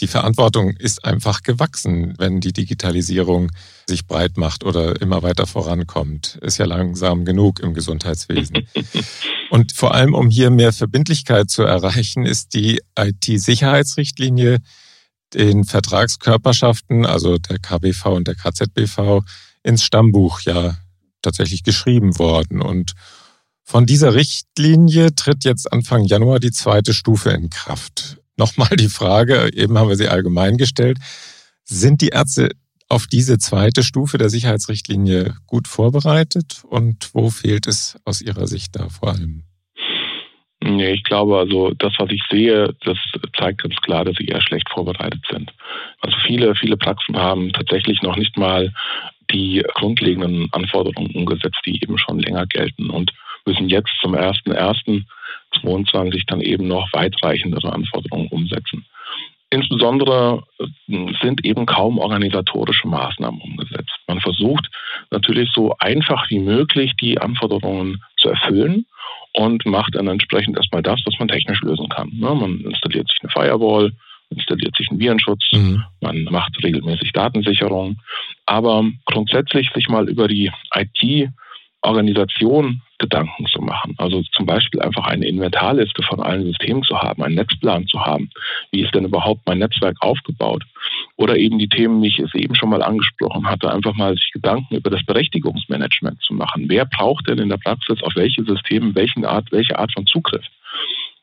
die 0.00 0.08
Verantwortung 0.08 0.70
ist 0.76 1.04
einfach 1.04 1.42
gewachsen, 1.42 2.14
wenn 2.18 2.40
die 2.40 2.52
Digitalisierung 2.52 3.50
sich 3.88 4.06
breit 4.06 4.36
macht 4.36 4.62
oder 4.64 5.00
immer 5.00 5.22
weiter 5.22 5.46
vorankommt. 5.46 6.38
Ist 6.42 6.58
ja 6.58 6.66
langsam 6.66 7.24
genug 7.24 7.60
im 7.60 7.72
Gesundheitswesen. 7.72 8.68
Und 9.50 9.72
vor 9.72 9.94
allem, 9.94 10.14
um 10.14 10.28
hier 10.28 10.50
mehr 10.50 10.72
Verbindlichkeit 10.72 11.48
zu 11.48 11.62
erreichen, 11.62 12.26
ist 12.26 12.52
die 12.52 12.82
IT-Sicherheitsrichtlinie 12.98 14.58
den 15.34 15.64
Vertragskörperschaften, 15.64 17.06
also 17.06 17.38
der 17.38 17.58
KBV 17.58 18.06
und 18.06 18.28
der 18.28 18.34
KZBV, 18.34 19.22
ins 19.62 19.82
Stammbuch 19.82 20.40
ja 20.42 20.76
tatsächlich 21.22 21.62
geschrieben 21.62 22.18
worden. 22.18 22.60
Und 22.60 22.92
von 23.62 23.86
dieser 23.86 24.14
Richtlinie 24.14 25.14
tritt 25.14 25.44
jetzt 25.44 25.72
Anfang 25.72 26.04
Januar 26.04 26.38
die 26.38 26.52
zweite 26.52 26.94
Stufe 26.94 27.30
in 27.30 27.50
Kraft. 27.50 28.18
Nochmal 28.36 28.76
die 28.76 28.88
Frage, 28.88 29.50
eben 29.54 29.78
haben 29.78 29.88
wir 29.88 29.96
sie 29.96 30.08
allgemein 30.08 30.56
gestellt. 30.56 30.98
Sind 31.64 32.00
die 32.02 32.08
Ärzte 32.08 32.50
auf 32.88 33.06
diese 33.06 33.38
zweite 33.38 33.82
Stufe 33.82 34.18
der 34.18 34.28
Sicherheitsrichtlinie 34.28 35.34
gut 35.46 35.66
vorbereitet 35.66 36.62
und 36.68 37.10
wo 37.14 37.30
fehlt 37.30 37.66
es 37.66 37.98
aus 38.04 38.20
Ihrer 38.20 38.46
Sicht 38.46 38.76
da 38.76 38.88
vor 38.88 39.08
allem? 39.10 39.42
Nee, 40.62 40.92
ich 40.92 41.04
glaube, 41.04 41.38
also 41.38 41.72
das, 41.78 41.92
was 41.98 42.10
ich 42.10 42.22
sehe, 42.30 42.74
das 42.84 42.96
zeigt 43.38 43.62
ganz 43.62 43.76
klar, 43.76 44.04
dass 44.04 44.16
sie 44.16 44.26
eher 44.26 44.40
schlecht 44.40 44.68
vorbereitet 44.70 45.22
sind. 45.30 45.52
Also 46.00 46.16
viele, 46.26 46.54
viele 46.54 46.76
Praxen 46.76 47.16
haben 47.16 47.52
tatsächlich 47.52 48.02
noch 48.02 48.16
nicht 48.16 48.36
mal 48.36 48.72
die 49.30 49.64
grundlegenden 49.74 50.48
Anforderungen 50.52 51.14
umgesetzt, 51.14 51.60
die 51.66 51.82
eben 51.82 51.98
schon 51.98 52.18
länger 52.18 52.46
gelten 52.46 52.90
und 52.90 53.12
müssen 53.44 53.68
jetzt 53.68 53.90
zum 54.00 54.14
1.1. 54.14 55.04
22 55.60 56.26
dann 56.26 56.40
eben 56.40 56.68
noch 56.68 56.88
weitreichendere 56.92 57.72
Anforderungen 57.72 58.28
umsetzen. 58.28 58.84
Insbesondere 59.50 60.42
äh, 60.58 61.12
sind 61.22 61.44
eben 61.44 61.66
kaum 61.66 61.98
organisatorische 61.98 62.88
Maßnahmen 62.88 63.40
umgesetzt. 63.40 63.96
Man 64.08 64.20
versucht 64.20 64.68
natürlich 65.10 65.50
so 65.54 65.76
einfach 65.78 66.28
wie 66.30 66.40
möglich 66.40 66.94
die 67.00 67.18
Anforderungen 67.18 68.02
zu 68.16 68.28
erfüllen 68.28 68.86
und 69.34 69.64
macht 69.66 69.94
dann 69.94 70.08
entsprechend 70.08 70.56
erstmal 70.56 70.82
das, 70.82 71.00
was 71.04 71.18
man 71.18 71.28
technisch 71.28 71.60
lösen 71.60 71.88
kann. 71.88 72.10
Ne, 72.14 72.34
man 72.34 72.60
installiert 72.60 73.08
sich 73.08 73.18
eine 73.22 73.30
Firewall, 73.30 73.92
installiert 74.30 74.74
sich 74.76 74.90
einen 74.90 74.98
Virenschutz, 74.98 75.44
mhm. 75.52 75.84
man 76.00 76.24
macht 76.24 76.62
regelmäßig 76.64 77.12
Datensicherung. 77.12 77.98
Aber 78.46 78.84
grundsätzlich 79.04 79.70
sich 79.74 79.88
mal 79.88 80.08
über 80.08 80.26
die 80.26 80.50
IT 80.74 81.30
Organisation 81.82 82.82
Gedanken 82.98 83.46
zu 83.46 83.60
machen. 83.60 83.94
Also 83.98 84.22
zum 84.32 84.46
Beispiel 84.46 84.80
einfach 84.80 85.04
eine 85.06 85.26
Inventarliste 85.26 86.02
von 86.02 86.20
allen 86.20 86.44
Systemen 86.44 86.82
zu 86.82 86.98
haben, 86.98 87.22
einen 87.22 87.34
Netzplan 87.34 87.86
zu 87.86 88.00
haben. 88.00 88.30
Wie 88.72 88.82
ist 88.82 88.94
denn 88.94 89.04
überhaupt 89.04 89.42
mein 89.46 89.58
Netzwerk 89.58 89.96
aufgebaut? 90.00 90.64
Oder 91.16 91.36
eben 91.36 91.58
die 91.58 91.68
Themen, 91.68 92.02
die 92.02 92.08
ich 92.08 92.18
es 92.18 92.34
eben 92.34 92.54
schon 92.54 92.70
mal 92.70 92.82
angesprochen 92.82 93.48
hatte, 93.48 93.72
einfach 93.72 93.94
mal 93.94 94.14
sich 94.14 94.30
Gedanken 94.32 94.76
über 94.76 94.90
das 94.90 95.04
Berechtigungsmanagement 95.04 96.22
zu 96.22 96.34
machen. 96.34 96.66
Wer 96.68 96.86
braucht 96.86 97.28
denn 97.28 97.38
in 97.38 97.48
der 97.48 97.58
Praxis 97.58 98.02
auf 98.02 98.14
welche 98.16 98.44
Systeme 98.44 98.94
welchen 98.94 99.24
Art, 99.24 99.52
welche 99.52 99.78
Art 99.78 99.92
von 99.92 100.06
Zugriff? 100.06 100.44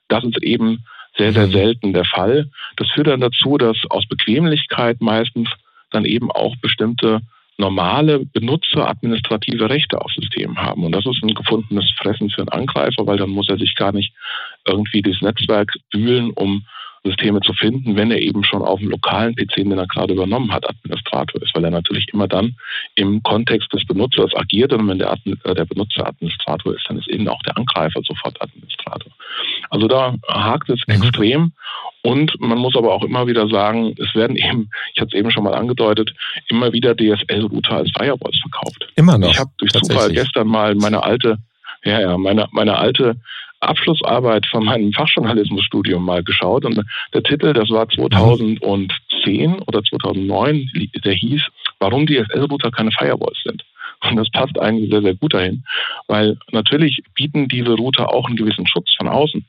Das 0.07 0.23
ist 0.23 0.41
eben 0.43 0.83
sehr, 1.17 1.33
sehr 1.33 1.47
mhm. 1.47 1.51
selten 1.51 1.93
der 1.93 2.05
Fall. 2.05 2.49
Das 2.77 2.89
führt 2.89 3.07
dann 3.07 3.21
dazu, 3.21 3.57
dass 3.57 3.77
aus 3.89 4.07
Bequemlichkeit 4.07 5.01
meistens 5.01 5.49
dann 5.91 6.05
eben 6.05 6.31
auch 6.31 6.55
bestimmte 6.57 7.21
normale 7.57 8.25
Benutzer 8.25 8.87
administrative 8.87 9.69
Rechte 9.69 10.01
auf 10.01 10.11
Systemen 10.11 10.57
haben. 10.57 10.83
Und 10.83 10.91
das 10.93 11.05
ist 11.05 11.23
ein 11.23 11.33
gefundenes 11.33 11.91
Fressen 11.97 12.29
für 12.29 12.41
einen 12.41 12.49
Angreifer, 12.49 13.05
weil 13.05 13.17
dann 13.17 13.29
muss 13.29 13.49
er 13.49 13.57
sich 13.57 13.75
gar 13.75 13.91
nicht 13.91 14.13
irgendwie 14.67 15.01
das 15.01 15.21
Netzwerk 15.21 15.73
wühlen, 15.93 16.31
um 16.31 16.65
Systeme 17.05 17.41
zu 17.41 17.53
finden, 17.53 17.95
wenn 17.97 18.11
er 18.11 18.21
eben 18.21 18.43
schon 18.43 18.61
auf 18.61 18.79
dem 18.79 18.89
lokalen 18.89 19.35
PC, 19.35 19.55
den 19.55 19.77
er 19.77 19.87
gerade 19.87 20.13
übernommen 20.13 20.51
hat, 20.53 20.67
Administrator 20.69 21.41
ist, 21.41 21.53
weil 21.53 21.65
er 21.65 21.71
natürlich 21.71 22.07
immer 22.13 22.27
dann 22.27 22.55
im 22.95 23.21
Kontext 23.23 23.73
des 23.73 23.85
Benutzers 23.85 24.33
agiert 24.35 24.71
und 24.71 24.87
wenn 24.87 24.99
der, 24.99 25.17
äh, 25.43 25.53
der 25.53 25.65
Benutzer 25.65 26.07
Administrator 26.07 26.73
ist, 26.73 26.85
dann 26.87 26.97
ist 26.97 27.09
eben 27.09 27.27
auch 27.27 27.41
der 27.43 27.57
Angreifer 27.57 28.01
sofort 28.03 28.41
Administrator. 28.41 29.11
Also 29.69 29.87
da 29.87 30.15
hakt 30.29 30.69
es 30.69 30.79
mhm. 30.87 30.95
extrem 30.95 31.51
und 32.03 32.39
man 32.39 32.57
muss 32.57 32.75
aber 32.75 32.93
auch 32.93 33.03
immer 33.03 33.27
wieder 33.27 33.47
sagen, 33.49 33.95
es 33.97 34.15
werden 34.15 34.37
eben, 34.37 34.69
ich 34.93 35.01
hatte 35.01 35.09
es 35.13 35.19
eben 35.19 35.31
schon 35.31 35.43
mal 35.43 35.55
angedeutet, 35.55 36.13
immer 36.47 36.71
wieder 36.71 36.95
DSL-Router 36.95 37.77
als 37.77 37.91
Firewalls 37.97 38.39
verkauft. 38.39 38.87
Immer 38.95 39.17
noch. 39.17 39.29
Ich 39.29 39.39
habe 39.39 39.51
durch 39.57 39.71
Zufall 39.73 40.11
gestern 40.11 40.47
mal 40.47 40.75
meine 40.75 41.03
alte, 41.03 41.37
ja, 41.83 41.99
ja, 41.99 42.17
meine, 42.17 42.47
meine 42.51 42.77
alte 42.77 43.17
Abschlussarbeit 43.67 44.45
von 44.45 44.65
meinem 44.65 44.91
Fachjournalismusstudium 44.93 46.03
mal 46.03 46.23
geschaut 46.23 46.65
und 46.65 46.83
der 47.13 47.23
Titel, 47.23 47.53
das 47.53 47.69
war 47.69 47.87
2010 47.89 49.59
oder 49.67 49.83
2009, 49.83 50.69
der 51.03 51.13
hieß, 51.13 51.41
warum 51.79 52.05
DSL-Router 52.05 52.71
keine 52.71 52.91
Firewalls 52.91 53.37
sind. 53.43 53.63
Und 54.09 54.17
das 54.17 54.29
passt 54.31 54.59
eigentlich 54.59 54.89
sehr, 54.89 55.01
sehr 55.01 55.15
gut 55.15 55.33
dahin, 55.33 55.63
weil 56.07 56.37
natürlich 56.51 57.01
bieten 57.15 57.47
diese 57.47 57.73
Router 57.73 58.13
auch 58.13 58.27
einen 58.27 58.35
gewissen 58.35 58.67
Schutz 58.67 58.93
von 58.97 59.07
außen 59.07 59.45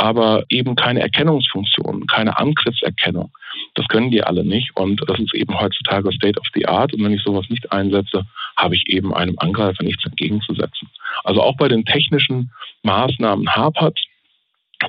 aber 0.00 0.44
eben 0.48 0.76
keine 0.76 1.00
Erkennungsfunktion, 1.00 2.06
keine 2.06 2.38
Angriffserkennung. 2.38 3.30
Das 3.74 3.86
können 3.88 4.10
die 4.10 4.24
alle 4.24 4.44
nicht 4.44 4.74
und 4.74 5.02
das 5.06 5.18
ist 5.18 5.34
eben 5.34 5.60
heutzutage 5.60 6.10
State 6.12 6.40
of 6.40 6.46
the 6.54 6.66
Art 6.66 6.94
und 6.94 7.04
wenn 7.04 7.12
ich 7.12 7.22
sowas 7.22 7.44
nicht 7.50 7.70
einsetze, 7.70 8.24
habe 8.60 8.74
ich 8.74 8.84
eben 8.88 9.14
einem 9.14 9.36
Angreifer 9.38 9.82
nichts 9.82 10.04
entgegenzusetzen. 10.04 10.88
Also 11.24 11.42
auch 11.42 11.56
bei 11.56 11.68
den 11.68 11.84
technischen 11.84 12.52
Maßnahmen 12.82 13.48
hapert 13.48 13.98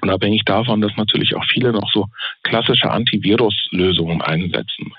unabhängig 0.01 0.43
davon, 0.45 0.79
dass 0.79 0.95
natürlich 0.95 1.35
auch 1.35 1.43
viele 1.45 1.73
noch 1.73 1.91
so 1.91 2.07
klassische 2.43 2.89
Antivirus-Lösungen 2.89 4.21
einsetzen 4.21 4.93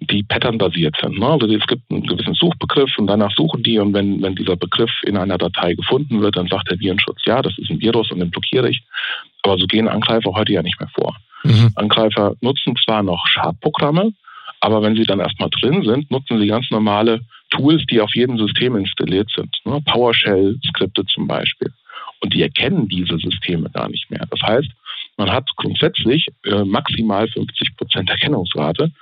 die 0.00 0.22
patternbasiert 0.22 0.96
sind. 1.00 1.18
Ne? 1.18 1.26
Also 1.26 1.46
es 1.46 1.66
gibt 1.66 1.82
einen 1.90 2.06
gewissen 2.06 2.34
Suchbegriff 2.34 2.96
und 2.98 3.06
danach 3.06 3.32
suchen 3.34 3.62
die 3.62 3.78
und 3.78 3.92
wenn, 3.94 4.22
wenn 4.22 4.34
dieser 4.34 4.56
Begriff 4.56 4.90
in 5.04 5.16
einer 5.16 5.38
Datei 5.38 5.74
gefunden 5.74 6.20
wird, 6.20 6.36
dann 6.36 6.46
sagt 6.46 6.70
der 6.70 6.78
Virenschutz, 6.78 7.20
ja, 7.24 7.42
das 7.42 7.56
ist 7.58 7.70
ein 7.70 7.80
Virus 7.80 8.10
und 8.12 8.20
den 8.20 8.30
blockiere 8.30 8.68
ich. 8.68 8.82
Aber 9.42 9.58
so 9.58 9.66
gehen 9.66 9.88
Angreifer 9.88 10.32
heute 10.34 10.52
ja 10.52 10.62
nicht 10.62 10.78
mehr 10.78 10.90
vor. 10.94 11.16
Mhm. 11.44 11.72
Angreifer 11.74 12.34
nutzen 12.40 12.76
zwar 12.84 13.02
noch 13.02 13.26
Schadprogramme, 13.26 14.12
aber 14.60 14.82
wenn 14.82 14.96
sie 14.96 15.04
dann 15.04 15.20
erstmal 15.20 15.50
drin 15.50 15.82
sind, 15.82 16.10
nutzen 16.10 16.38
sie 16.38 16.46
ganz 16.46 16.70
normale 16.70 17.20
Tools, 17.50 17.82
die 17.90 18.00
auf 18.00 18.14
jedem 18.14 18.38
System 18.38 18.76
installiert 18.76 19.30
sind. 19.34 19.54
Ne? 19.64 19.80
PowerShell-Skripte 19.86 21.04
zum 21.06 21.26
Beispiel. 21.26 21.72
Und 22.20 22.34
die 22.34 22.42
erkennen 22.42 22.88
diese 22.88 23.16
Systeme 23.18 23.70
gar 23.70 23.88
nicht 23.88 24.10
mehr. 24.10 24.26
Das 24.30 24.40
heißt, 24.42 24.68
man 25.16 25.30
hat 25.32 25.48
grundsätzlich 25.56 26.28
äh, 26.44 26.64
maximal 26.64 27.28
50 27.28 27.76
Prozent 27.76 28.10
Erkennungsrate. 28.10 28.92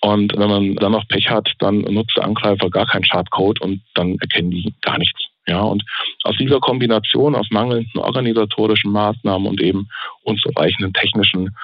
Und 0.00 0.32
wenn 0.36 0.48
man 0.48 0.74
dann 0.76 0.92
noch 0.92 1.06
Pech 1.08 1.28
hat, 1.28 1.52
dann 1.58 1.80
nutzt 1.80 2.16
der 2.16 2.24
Angreifer 2.24 2.70
gar 2.70 2.86
keinen 2.86 3.04
Schadcode 3.04 3.60
und 3.60 3.82
dann 3.94 4.16
erkennen 4.20 4.50
die 4.50 4.74
gar 4.80 4.98
nichts. 4.98 5.20
Ja, 5.46 5.60
und 5.60 5.84
aus 6.24 6.36
dieser 6.38 6.58
Kombination 6.58 7.36
aus 7.36 7.46
mangelnden 7.50 8.00
organisatorischen 8.00 8.90
Maßnahmen 8.90 9.46
und 9.46 9.60
eben 9.60 9.88
unzureichenden 10.22 10.92
technischen, 10.92 11.54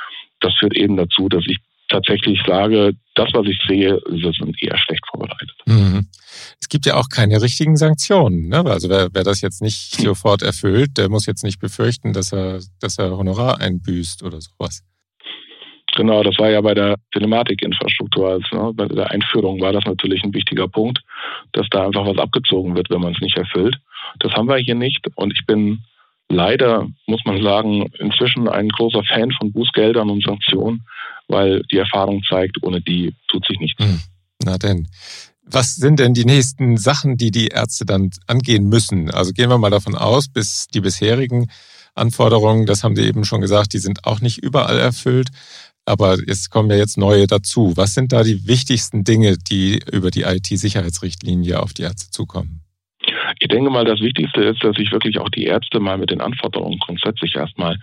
das 0.40 0.54
führt 0.54 0.76
eben 0.76 0.96
dazu, 0.96 1.28
dass 1.28 1.44
ich 1.46 1.58
tatsächlich 1.92 2.40
sage, 2.46 2.94
das, 3.14 3.28
was 3.32 3.46
ich 3.46 3.58
sehe, 3.68 4.00
wir 4.08 4.32
sind 4.32 4.60
eher 4.62 4.78
schlecht 4.78 5.04
vorbereitet. 5.10 5.54
Mhm. 5.66 6.08
Es 6.60 6.68
gibt 6.68 6.86
ja 6.86 6.94
auch 6.94 7.08
keine 7.08 7.40
richtigen 7.42 7.76
Sanktionen. 7.76 8.48
Ne? 8.48 8.64
Also 8.64 8.88
wer, 8.88 9.10
wer 9.12 9.22
das 9.22 9.40
jetzt 9.42 9.62
nicht 9.62 9.94
sofort 10.00 10.42
erfüllt, 10.42 10.96
der 10.96 11.08
muss 11.08 11.26
jetzt 11.26 11.44
nicht 11.44 11.60
befürchten, 11.60 12.12
dass 12.12 12.32
er, 12.32 12.60
dass 12.80 12.98
er 12.98 13.16
Honorar 13.16 13.60
einbüßt 13.60 14.22
oder 14.22 14.40
sowas. 14.40 14.82
Genau, 15.94 16.22
das 16.22 16.38
war 16.38 16.48
ja 16.48 16.60
bei 16.62 16.72
der 16.72 16.96
Telematikinfrastruktur, 17.12 18.30
also 18.30 18.56
ne, 18.56 18.72
bei 18.74 18.86
der 18.86 19.10
Einführung 19.10 19.60
war 19.60 19.72
das 19.72 19.84
natürlich 19.84 20.24
ein 20.24 20.32
wichtiger 20.32 20.66
Punkt, 20.66 21.00
dass 21.52 21.66
da 21.70 21.84
einfach 21.84 22.06
was 22.06 22.16
abgezogen 22.16 22.74
wird, 22.74 22.88
wenn 22.88 23.02
man 23.02 23.12
es 23.12 23.20
nicht 23.20 23.36
erfüllt. 23.36 23.76
Das 24.20 24.32
haben 24.32 24.48
wir 24.48 24.56
hier 24.56 24.74
nicht 24.74 25.06
und 25.16 25.32
ich 25.32 25.44
bin 25.46 25.82
leider, 26.32 26.88
muss 27.06 27.20
man 27.24 27.42
sagen, 27.42 27.86
inzwischen 27.98 28.48
ein 28.48 28.68
großer 28.68 29.02
Fan 29.04 29.30
von 29.32 29.52
Bußgeldern 29.52 30.10
und 30.10 30.24
Sanktionen, 30.24 30.82
weil 31.28 31.62
die 31.70 31.78
Erfahrung 31.78 32.22
zeigt, 32.28 32.62
ohne 32.62 32.80
die 32.80 33.14
tut 33.28 33.46
sich 33.46 33.58
nichts. 33.60 33.84
Hm. 33.84 34.00
Na 34.44 34.58
denn. 34.58 34.88
Was 35.44 35.74
sind 35.74 35.98
denn 35.98 36.14
die 36.14 36.24
nächsten 36.24 36.76
Sachen, 36.76 37.16
die 37.16 37.32
die 37.32 37.48
Ärzte 37.48 37.84
dann 37.84 38.10
angehen 38.26 38.68
müssen? 38.68 39.10
Also 39.10 39.32
gehen 39.32 39.50
wir 39.50 39.58
mal 39.58 39.70
davon 39.70 39.96
aus, 39.96 40.28
bis 40.28 40.68
die 40.68 40.80
bisherigen 40.80 41.48
Anforderungen, 41.94 42.64
das 42.64 42.84
haben 42.84 42.96
Sie 42.96 43.02
eben 43.02 43.24
schon 43.24 43.40
gesagt, 43.40 43.72
die 43.72 43.78
sind 43.78 44.04
auch 44.06 44.20
nicht 44.20 44.38
überall 44.38 44.78
erfüllt. 44.78 45.28
aber 45.84 46.16
es 46.28 46.48
kommen 46.48 46.70
ja 46.70 46.76
jetzt 46.76 46.96
neue 46.96 47.26
dazu. 47.26 47.72
Was 47.76 47.94
sind 47.94 48.12
da 48.12 48.22
die 48.22 48.46
wichtigsten 48.46 49.02
Dinge, 49.02 49.36
die 49.36 49.80
über 49.90 50.12
die 50.12 50.22
IT-Sicherheitsrichtlinie 50.22 51.60
auf 51.60 51.72
die 51.72 51.82
Ärzte 51.82 52.10
zukommen? 52.10 52.62
Ich 53.42 53.48
denke 53.48 53.70
mal, 53.70 53.84
das 53.84 54.00
Wichtigste 54.00 54.40
ist, 54.40 54.62
dass 54.62 54.76
sich 54.76 54.92
wirklich 54.92 55.18
auch 55.18 55.28
die 55.28 55.46
Ärzte 55.46 55.80
mal 55.80 55.98
mit 55.98 56.12
den 56.12 56.20
Anforderungen 56.20 56.78
grundsätzlich 56.78 57.34
erstmal 57.34 57.76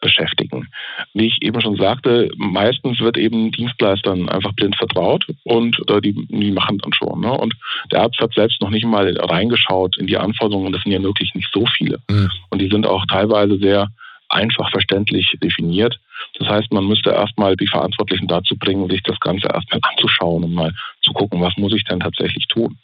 beschäftigen. 0.00 0.68
Wie 1.14 1.26
ich 1.26 1.42
eben 1.42 1.60
schon 1.60 1.74
sagte, 1.74 2.30
meistens 2.36 3.00
wird 3.00 3.18
eben 3.18 3.50
Dienstleistern 3.50 4.28
einfach 4.28 4.52
blind 4.52 4.76
vertraut 4.76 5.26
und 5.42 5.76
äh, 5.88 6.00
die, 6.00 6.12
die 6.28 6.52
machen 6.52 6.78
dann 6.78 6.92
schon. 6.92 7.22
Ne? 7.22 7.32
Und 7.32 7.56
der 7.90 8.02
Arzt 8.02 8.20
hat 8.20 8.32
selbst 8.34 8.62
noch 8.62 8.70
nicht 8.70 8.84
mal 8.84 9.12
reingeschaut 9.18 9.98
in 9.98 10.06
die 10.06 10.16
Anforderungen. 10.16 10.72
Das 10.72 10.84
sind 10.84 10.92
ja 10.92 11.02
wirklich 11.02 11.34
nicht 11.34 11.50
so 11.52 11.66
viele. 11.66 11.98
Mhm. 12.08 12.30
Und 12.50 12.62
die 12.62 12.68
sind 12.68 12.86
auch 12.86 13.04
teilweise 13.06 13.58
sehr 13.58 13.88
einfach 14.28 14.70
verständlich 14.70 15.36
definiert. 15.42 15.98
Das 16.38 16.48
heißt, 16.48 16.72
man 16.72 16.86
müsste 16.86 17.10
erstmal 17.10 17.56
die 17.56 17.66
Verantwortlichen 17.66 18.28
dazu 18.28 18.56
bringen, 18.56 18.88
sich 18.88 19.02
das 19.02 19.18
Ganze 19.18 19.48
erstmal 19.48 19.80
anzuschauen 19.82 20.44
und 20.44 20.54
mal 20.54 20.72
zu 21.02 21.12
gucken, 21.12 21.40
was 21.40 21.56
muss 21.56 21.74
ich 21.74 21.82
denn 21.82 21.98
tatsächlich 21.98 22.46
tun. 22.46 22.78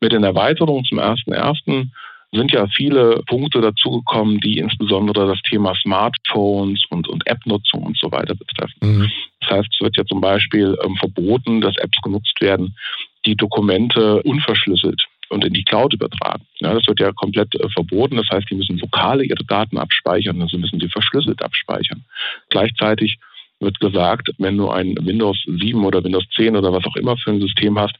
Mit 0.00 0.12
den 0.12 0.24
Erweiterungen 0.24 0.84
zum 0.84 0.98
1.1. 0.98 1.88
sind 2.32 2.52
ja 2.52 2.66
viele 2.68 3.22
Punkte 3.26 3.60
dazugekommen, 3.60 4.40
die 4.40 4.58
insbesondere 4.58 5.26
das 5.26 5.40
Thema 5.42 5.74
Smartphones 5.74 6.82
und, 6.90 7.08
und 7.08 7.26
App-Nutzung 7.26 7.82
und 7.82 7.96
so 7.96 8.10
weiter 8.10 8.34
betreffen. 8.34 8.78
Mhm. 8.80 9.10
Das 9.40 9.50
heißt, 9.50 9.68
es 9.72 9.80
wird 9.80 9.96
ja 9.96 10.04
zum 10.04 10.20
Beispiel 10.20 10.76
ähm, 10.84 10.96
verboten, 10.96 11.60
dass 11.60 11.76
Apps 11.78 12.00
genutzt 12.02 12.40
werden, 12.40 12.76
die 13.24 13.36
Dokumente 13.36 14.22
unverschlüsselt 14.22 15.06
und 15.28 15.44
in 15.44 15.52
die 15.52 15.64
Cloud 15.64 15.92
übertragen. 15.94 16.46
Ja, 16.58 16.74
das 16.74 16.86
wird 16.86 17.00
ja 17.00 17.12
komplett 17.12 17.54
äh, 17.54 17.68
verboten. 17.70 18.16
Das 18.16 18.28
heißt, 18.30 18.48
die 18.50 18.54
müssen 18.54 18.78
lokale 18.78 19.24
ihre 19.24 19.44
Daten 19.44 19.78
abspeichern, 19.78 20.40
also 20.40 20.58
müssen 20.58 20.80
sie 20.80 20.88
verschlüsselt 20.88 21.42
abspeichern. 21.42 22.04
Gleichzeitig 22.50 23.18
wird 23.60 23.80
gesagt, 23.80 24.30
wenn 24.38 24.56
du 24.56 24.70
ein 24.70 24.94
Windows 25.00 25.38
7 25.46 25.84
oder 25.84 26.04
Windows 26.04 26.24
10 26.36 26.56
oder 26.56 26.72
was 26.72 26.84
auch 26.84 26.96
immer 26.96 27.16
für 27.16 27.30
ein 27.30 27.40
System 27.40 27.78
hast, 27.78 27.94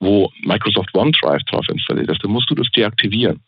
wo 0.00 0.30
Microsoft 0.42 0.94
OneDrive 0.94 1.42
drauf 1.44 1.68
installiert 1.68 2.10
ist, 2.10 2.22
dann 2.24 2.32
musst 2.32 2.50
du 2.50 2.54
das 2.54 2.70
deaktivieren. 2.70 3.40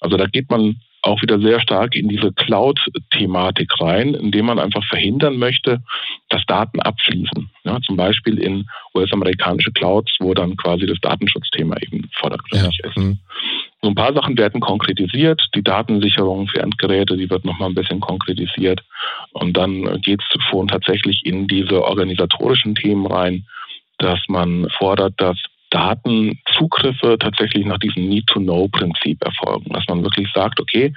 Also 0.00 0.16
da 0.16 0.26
geht 0.26 0.50
man 0.50 0.76
auch 1.02 1.22
wieder 1.22 1.38
sehr 1.40 1.60
stark 1.60 1.94
in 1.94 2.08
diese 2.08 2.32
Cloud-Thematik 2.32 3.70
rein, 3.80 4.14
indem 4.14 4.46
man 4.46 4.58
einfach 4.58 4.84
verhindern 4.86 5.36
möchte, 5.36 5.80
dass 6.28 6.44
Daten 6.46 6.80
abfließen. 6.80 7.48
Ja, 7.64 7.80
zum 7.82 7.96
Beispiel 7.96 8.38
in 8.38 8.66
US-amerikanische 8.94 9.70
Clouds, 9.72 10.16
wo 10.18 10.34
dann 10.34 10.56
quasi 10.56 10.86
das 10.86 10.98
Datenschutzthema 11.00 11.76
eben 11.80 12.10
vordergründig 12.14 12.80
ja. 12.82 12.90
ist. 12.90 12.96
So 13.86 13.90
ein 13.90 13.94
paar 13.94 14.14
Sachen 14.14 14.36
werden 14.36 14.60
konkretisiert. 14.60 15.40
Die 15.54 15.62
Datensicherung 15.62 16.48
für 16.48 16.60
Endgeräte, 16.60 17.16
die 17.16 17.30
wird 17.30 17.44
nochmal 17.44 17.68
ein 17.68 17.74
bisschen 17.76 18.00
konkretisiert. 18.00 18.82
Und 19.30 19.56
dann 19.56 20.00
geht 20.00 20.20
es 20.20 20.42
schon 20.50 20.66
tatsächlich 20.66 21.24
in 21.24 21.46
diese 21.46 21.84
organisatorischen 21.84 22.74
Themen 22.74 23.06
rein, 23.06 23.46
dass 23.98 24.18
man 24.26 24.68
fordert, 24.76 25.14
dass 25.18 25.36
Datenzugriffe 25.70 27.16
tatsächlich 27.20 27.64
nach 27.64 27.78
diesem 27.78 28.08
Need-to-Know-Prinzip 28.08 29.22
erfolgen. 29.22 29.72
Dass 29.72 29.86
man 29.86 30.02
wirklich 30.02 30.26
sagt, 30.34 30.58
okay, 30.58 30.92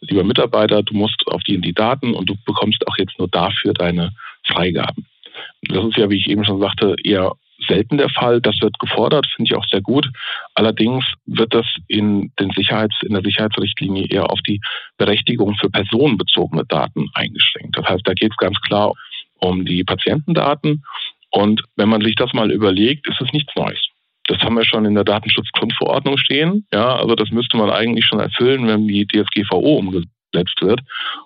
lieber 0.00 0.24
Mitarbeiter, 0.24 0.82
du 0.82 0.94
musst 0.94 1.22
auf 1.26 1.42
die 1.42 1.56
in 1.56 1.62
die 1.62 1.74
Daten 1.74 2.14
und 2.14 2.30
du 2.30 2.36
bekommst 2.46 2.88
auch 2.88 2.96
jetzt 2.96 3.18
nur 3.18 3.28
dafür 3.28 3.74
deine 3.74 4.12
Freigaben. 4.46 5.04
Das 5.68 5.84
ist 5.84 5.98
ja, 5.98 6.08
wie 6.08 6.16
ich 6.16 6.30
eben 6.30 6.46
schon 6.46 6.60
sagte, 6.60 6.96
eher 7.04 7.32
selten 7.66 7.98
der 7.98 8.08
Fall. 8.08 8.40
Das 8.40 8.60
wird 8.60 8.78
gefordert, 8.78 9.26
finde 9.34 9.50
ich 9.50 9.56
auch 9.56 9.66
sehr 9.66 9.80
gut. 9.80 10.08
Allerdings 10.54 11.04
wird 11.26 11.54
das 11.54 11.66
in, 11.88 12.32
den 12.38 12.50
Sicherheits-, 12.50 13.02
in 13.02 13.12
der 13.12 13.22
Sicherheitsrichtlinie 13.22 14.06
eher 14.08 14.30
auf 14.30 14.40
die 14.42 14.60
Berechtigung 14.98 15.54
für 15.56 15.70
personenbezogene 15.70 16.64
Daten 16.66 17.08
eingeschränkt. 17.14 17.76
Das 17.76 17.86
heißt, 17.86 18.06
da 18.06 18.14
geht 18.14 18.32
es 18.32 18.36
ganz 18.36 18.60
klar 18.60 18.92
um 19.36 19.64
die 19.64 19.84
Patientendaten. 19.84 20.84
Und 21.30 21.62
wenn 21.76 21.88
man 21.88 22.02
sich 22.02 22.14
das 22.16 22.32
mal 22.32 22.50
überlegt, 22.50 23.08
ist 23.08 23.20
es 23.20 23.32
nichts 23.32 23.54
Neues. 23.56 23.80
Das 24.26 24.38
haben 24.40 24.54
wir 24.54 24.64
schon 24.64 24.84
in 24.84 24.94
der 24.94 25.04
Datenschutzgrundverordnung 25.04 26.18
stehen. 26.18 26.66
Ja, 26.72 26.96
also 26.96 27.14
das 27.14 27.30
müsste 27.30 27.56
man 27.56 27.70
eigentlich 27.70 28.04
schon 28.04 28.20
erfüllen, 28.20 28.66
wenn 28.66 28.86
die 28.86 29.06
DSGVO 29.06 29.78
umgesetzt 29.78 30.60
wird. 30.60 30.80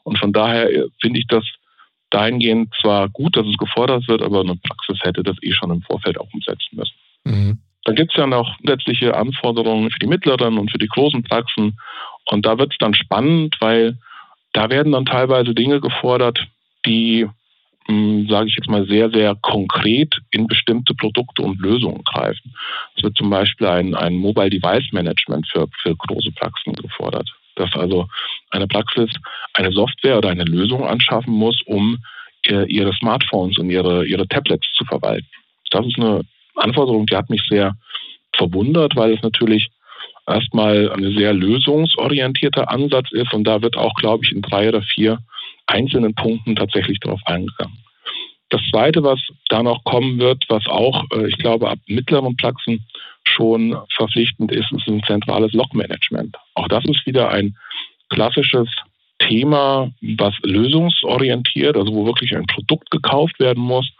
Und 0.05 0.19
von 0.19 0.33
daher 0.33 0.71
äh, 0.71 0.85
finde 1.01 1.21
ich 1.21 1.27
das 1.27 1.45
dahingehend 2.15 2.73
zwar 2.81 3.09
gut, 3.09 3.37
dass 3.37 3.47
es 3.47 3.57
gefordert 3.57 4.07
wird, 4.09 4.23
aber 4.23 4.41
eine 4.41 4.57
Praxis 4.57 4.99
hätte 5.03 5.23
das 5.23 5.37
eh 5.43 5.53
schon 5.53 5.71
im 5.71 5.83
Vorfeld 5.83 6.19
auch 6.19 6.33
umsetzen 6.33 6.77
müssen. 6.77 6.95
Mhm. 7.25 7.59
Dann 7.85 7.97
gibt 7.97 8.13
es 8.13 8.17
ja 8.17 8.27
noch 8.27 8.57
zusätzliche 8.59 9.15
Anforderungen 9.15 9.91
für 9.91 9.99
die 9.99 10.07
mittleren 10.07 10.59
und 10.59 10.71
für 10.71 10.79
die 10.79 10.89
großen 10.89 11.23
Praxen. 11.23 11.79
Und 12.31 12.47
da 12.47 12.59
wird 12.59 12.73
es 12.73 12.79
dann 12.79 12.95
spannend, 12.95 13.57
weil 13.61 13.99
da 14.53 14.71
werden 14.71 14.93
dann 14.93 15.05
teilweise 15.05 15.55
Dinge 15.55 15.81
gefordert, 15.81 16.39
die 16.87 17.29
hm, 17.87 18.27
sage 18.31 18.49
ich 18.49 18.57
jetzt 18.57 18.71
mal, 18.71 18.87
sehr, 18.87 19.11
sehr 19.11 19.35
konkret 19.43 20.15
in 20.31 20.47
bestimmte 20.47 20.95
Produkte 20.95 21.43
und 21.43 21.61
Lösungen 21.61 22.03
greifen. 22.05 22.55
Es 22.97 23.03
wird 23.03 23.17
zum 23.17 23.29
Beispiel 23.29 23.67
ein, 23.67 23.95
ein 23.95 24.15
Mobile 24.15 24.49
Device 24.49 24.91
Management 24.93 25.47
für, 25.53 25.67
für 25.83 25.95
große 25.95 26.31
Praxen 26.33 26.73
gefordert. 26.75 27.31
Dass 27.57 27.73
also 27.75 28.07
eine 28.51 28.67
Praxis 28.67 29.11
eine 29.53 29.73
Software 29.73 30.19
oder 30.19 30.31
eine 30.31 30.45
Lösung 30.45 30.87
anschaffen 30.87 31.33
muss, 31.33 31.61
um 31.67 31.99
äh, 32.47 32.65
ihre 32.67 32.93
Smartphones 32.95 33.59
und 33.59 33.71
ihre, 33.71 34.07
ihre 34.07 34.27
Tablets 34.29 34.67
zu 34.77 34.85
verwalten. 34.85 35.27
Das 35.71 35.87
ist 35.87 35.99
eine 35.99 36.23
Anforderung, 36.57 37.07
die 37.07 37.17
hat 37.17 37.31
mich 37.31 37.43
sehr 37.49 37.75
verwundert, 38.37 38.97
weil 38.97 39.13
es 39.15 39.23
natürlich 39.23 39.69
erstmal 40.27 40.91
ein 40.93 41.17
sehr 41.17 41.33
lösungsorientierter 41.33 42.71
Ansatz 42.71 43.13
ist 43.13 43.33
und 43.33 43.45
da 43.45 43.63
wird 43.63 43.77
auch, 43.77 43.95
glaube 43.95 44.25
ich, 44.25 44.33
in 44.33 44.43
drei 44.43 44.69
oder 44.69 44.83
vier 44.83 45.19
einzelnen 45.67 46.15
Punkten 46.15 46.57
tatsächlich 46.57 46.99
darauf 47.01 47.21
eingegangen. 47.27 47.79
Das 48.51 48.61
Zweite, 48.71 49.03
was 49.03 49.21
da 49.49 49.63
noch 49.63 49.83
kommen 49.85 50.19
wird, 50.21 50.45
was 50.49 50.67
auch, 50.67 51.05
äh, 51.13 51.29
ich 51.29 51.39
glaube, 51.39 51.71
ab 51.71 51.79
mittleren 51.87 52.37
Praxen 52.37 52.85
schon 53.25 53.77
verpflichtend 53.97 54.53
ist, 54.53 54.71
ist 54.73 54.87
ein 54.87 55.03
zentrales 55.03 55.53
Logmanagement. 55.53 56.37
Auch 56.55 56.69
das 56.69 56.85
ist 56.85 57.07
wieder 57.07 57.31
ein 57.31 57.57
klassisches 58.11 58.69
Thema, 59.19 59.93
was 60.01 60.35
lösungsorientiert, 60.43 61.77
also 61.77 61.95
wo 61.95 62.05
wirklich 62.07 62.37
ein 62.37 62.47
Produkt 62.47 62.91
gekauft 62.91 63.39
werden 63.41 63.63
muss. 63.63 63.91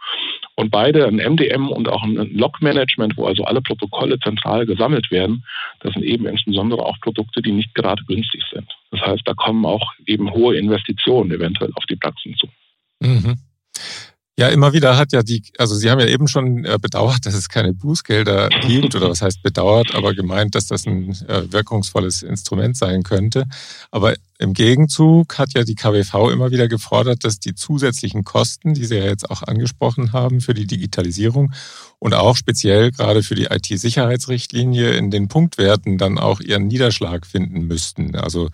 Und 0.55 0.71
beide, 0.71 1.05
ein 1.07 1.15
MDM 1.15 1.69
und 1.69 1.89
auch 1.89 2.03
ein 2.03 2.15
Log-Management, 2.15 3.17
wo 3.17 3.25
also 3.25 3.43
alle 3.43 3.61
Protokolle 3.61 4.19
zentral 4.19 4.65
gesammelt 4.65 5.11
werden, 5.11 5.43
das 5.81 5.93
sind 5.93 6.03
eben 6.03 6.27
insbesondere 6.27 6.85
auch 6.85 6.99
Produkte, 7.01 7.41
die 7.41 7.51
nicht 7.51 7.73
gerade 7.75 8.03
günstig 8.05 8.43
sind. 8.53 8.69
Das 8.91 9.01
heißt, 9.01 9.21
da 9.25 9.33
kommen 9.33 9.65
auch 9.65 9.91
eben 10.05 10.31
hohe 10.31 10.57
Investitionen 10.57 11.31
eventuell 11.31 11.71
auf 11.75 11.85
die 11.89 11.97
Praxen 11.97 12.35
zu. 12.37 12.47
Mhm. 13.01 13.37
Ja, 14.37 14.49
immer 14.49 14.73
wieder 14.73 14.97
hat 14.97 15.13
ja 15.13 15.23
die, 15.23 15.43
also 15.57 15.75
Sie 15.75 15.89
haben 15.89 16.01
ja 16.01 16.07
eben 16.07 16.27
schon 16.27 16.65
äh, 16.65 16.77
bedauert, 16.81 17.19
dass 17.25 17.33
es 17.33 17.47
keine 17.47 17.73
Bußgelder 17.73 18.49
gibt 18.67 18.93
oder 18.93 19.09
was 19.09 19.21
heißt 19.21 19.41
bedauert, 19.41 19.95
aber 19.95 20.13
gemeint, 20.13 20.55
dass 20.55 20.67
das 20.67 20.85
ein 20.85 21.11
äh, 21.27 21.51
wirkungsvolles 21.53 22.21
Instrument 22.21 22.75
sein 22.75 23.03
könnte. 23.03 23.45
Aber 23.91 24.15
im 24.37 24.53
Gegenzug 24.53 25.37
hat 25.37 25.53
ja 25.53 25.63
die 25.63 25.75
KWV 25.75 26.31
immer 26.33 26.51
wieder 26.51 26.67
gefordert, 26.67 27.23
dass 27.23 27.39
die 27.39 27.55
zusätzlichen 27.55 28.25
Kosten, 28.25 28.73
die 28.73 28.83
Sie 28.83 28.95
ja 28.95 29.05
jetzt 29.05 29.29
auch 29.29 29.43
angesprochen 29.43 30.11
haben 30.11 30.41
für 30.41 30.53
die 30.53 30.67
Digitalisierung 30.67 31.53
und 31.99 32.13
auch 32.13 32.35
speziell 32.35 32.91
gerade 32.91 33.23
für 33.23 33.35
die 33.35 33.45
IT-Sicherheitsrichtlinie 33.45 34.91
in 34.91 35.11
den 35.11 35.29
Punktwerten 35.29 35.97
dann 35.97 36.19
auch 36.19 36.41
ihren 36.41 36.67
Niederschlag 36.67 37.25
finden 37.25 37.67
müssten. 37.67 38.17
Also 38.17 38.49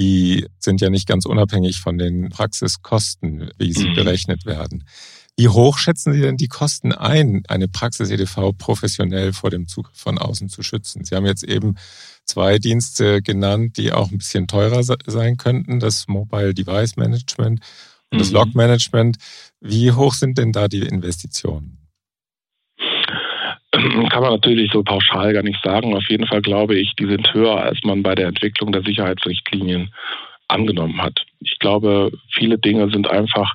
die 0.00 0.46
sind 0.58 0.80
ja 0.80 0.88
nicht 0.88 1.06
ganz 1.06 1.26
unabhängig 1.26 1.80
von 1.80 1.98
den 1.98 2.30
Praxiskosten, 2.30 3.50
wie 3.58 3.74
sie 3.74 3.90
mhm. 3.90 3.94
berechnet 3.96 4.46
werden. 4.46 4.84
Wie 5.36 5.48
hoch 5.48 5.76
schätzen 5.76 6.14
Sie 6.14 6.22
denn 6.22 6.38
die 6.38 6.48
Kosten 6.48 6.92
ein, 6.92 7.42
eine 7.48 7.68
Praxis-EDV 7.68 8.52
professionell 8.56 9.34
vor 9.34 9.50
dem 9.50 9.68
Zugriff 9.68 9.96
von 9.96 10.16
außen 10.16 10.48
zu 10.48 10.62
schützen? 10.62 11.04
Sie 11.04 11.14
haben 11.14 11.26
jetzt 11.26 11.44
eben 11.44 11.76
zwei 12.24 12.58
Dienste 12.58 13.20
genannt, 13.20 13.76
die 13.76 13.92
auch 13.92 14.10
ein 14.10 14.16
bisschen 14.16 14.46
teurer 14.48 14.82
sein 14.82 15.36
könnten, 15.36 15.80
das 15.80 16.08
Mobile 16.08 16.54
Device 16.54 16.96
Management 16.96 17.60
und 18.10 18.20
das 18.20 18.28
mhm. 18.28 18.34
Log 18.34 18.54
Management. 18.54 19.18
Wie 19.60 19.92
hoch 19.92 20.14
sind 20.14 20.38
denn 20.38 20.52
da 20.52 20.66
die 20.66 20.80
Investitionen? 20.80 21.79
Kann 24.10 24.22
man 24.22 24.32
natürlich 24.32 24.72
so 24.72 24.82
pauschal 24.82 25.32
gar 25.32 25.42
nicht 25.42 25.62
sagen. 25.62 25.94
Auf 25.94 26.08
jeden 26.08 26.26
Fall 26.26 26.42
glaube 26.42 26.74
ich, 26.76 26.94
die 26.96 27.06
sind 27.06 27.32
höher, 27.32 27.56
als 27.62 27.78
man 27.84 28.02
bei 28.02 28.14
der 28.14 28.28
Entwicklung 28.28 28.72
der 28.72 28.82
Sicherheitsrichtlinien 28.82 29.92
angenommen 30.48 31.00
hat. 31.00 31.24
Ich 31.40 31.58
glaube, 31.58 32.10
viele 32.32 32.58
Dinge 32.58 32.90
sind 32.90 33.08
einfach 33.08 33.54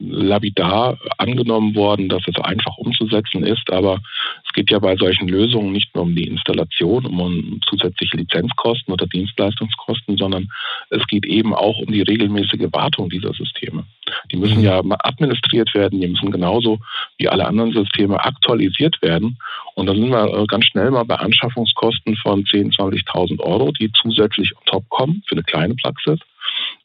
lapidar 0.00 0.98
angenommen 1.18 1.74
worden, 1.74 2.08
dass 2.08 2.22
es 2.26 2.36
einfach 2.42 2.76
umzusetzen 2.78 3.44
ist. 3.44 3.70
Aber 3.70 4.00
es 4.46 4.52
geht 4.52 4.70
ja 4.70 4.78
bei 4.78 4.96
solchen 4.96 5.28
Lösungen 5.28 5.72
nicht 5.72 5.94
nur 5.94 6.04
um 6.04 6.14
die 6.14 6.26
Installation, 6.26 7.06
um 7.06 7.60
zusätzliche 7.68 8.16
Lizenzkosten 8.16 8.92
oder 8.92 9.06
Dienstleistungskosten, 9.06 10.16
sondern 10.16 10.48
es 10.88 11.06
geht 11.06 11.26
eben 11.26 11.54
auch 11.54 11.78
um 11.78 11.92
die 11.92 12.02
regelmäßige 12.02 12.68
Wartung 12.72 13.10
dieser 13.10 13.34
Systeme. 13.34 13.84
Die 14.32 14.36
müssen 14.36 14.58
mhm. 14.58 14.64
ja 14.64 14.82
administriert 15.04 15.72
werden, 15.74 16.00
die 16.00 16.08
müssen 16.08 16.30
genauso 16.30 16.78
wie 17.18 17.28
alle 17.28 17.46
anderen 17.46 17.72
Systeme 17.72 18.22
aktualisiert 18.24 19.00
werden. 19.02 19.38
Und 19.74 19.86
da 19.86 19.94
sind 19.94 20.10
wir 20.10 20.34
äh, 20.34 20.46
ganz 20.46 20.64
schnell 20.64 20.90
mal 20.90 21.04
bei 21.04 21.16
Anschaffungskosten 21.16 22.16
von 22.16 22.44
10.000, 22.44 23.04
20.000 23.04 23.40
Euro, 23.40 23.72
die 23.72 23.90
zusätzlich 23.92 24.56
on 24.56 24.62
top 24.66 24.88
kommen 24.88 25.22
für 25.26 25.36
eine 25.36 25.42
kleine 25.42 25.74
Praxis. 25.74 26.18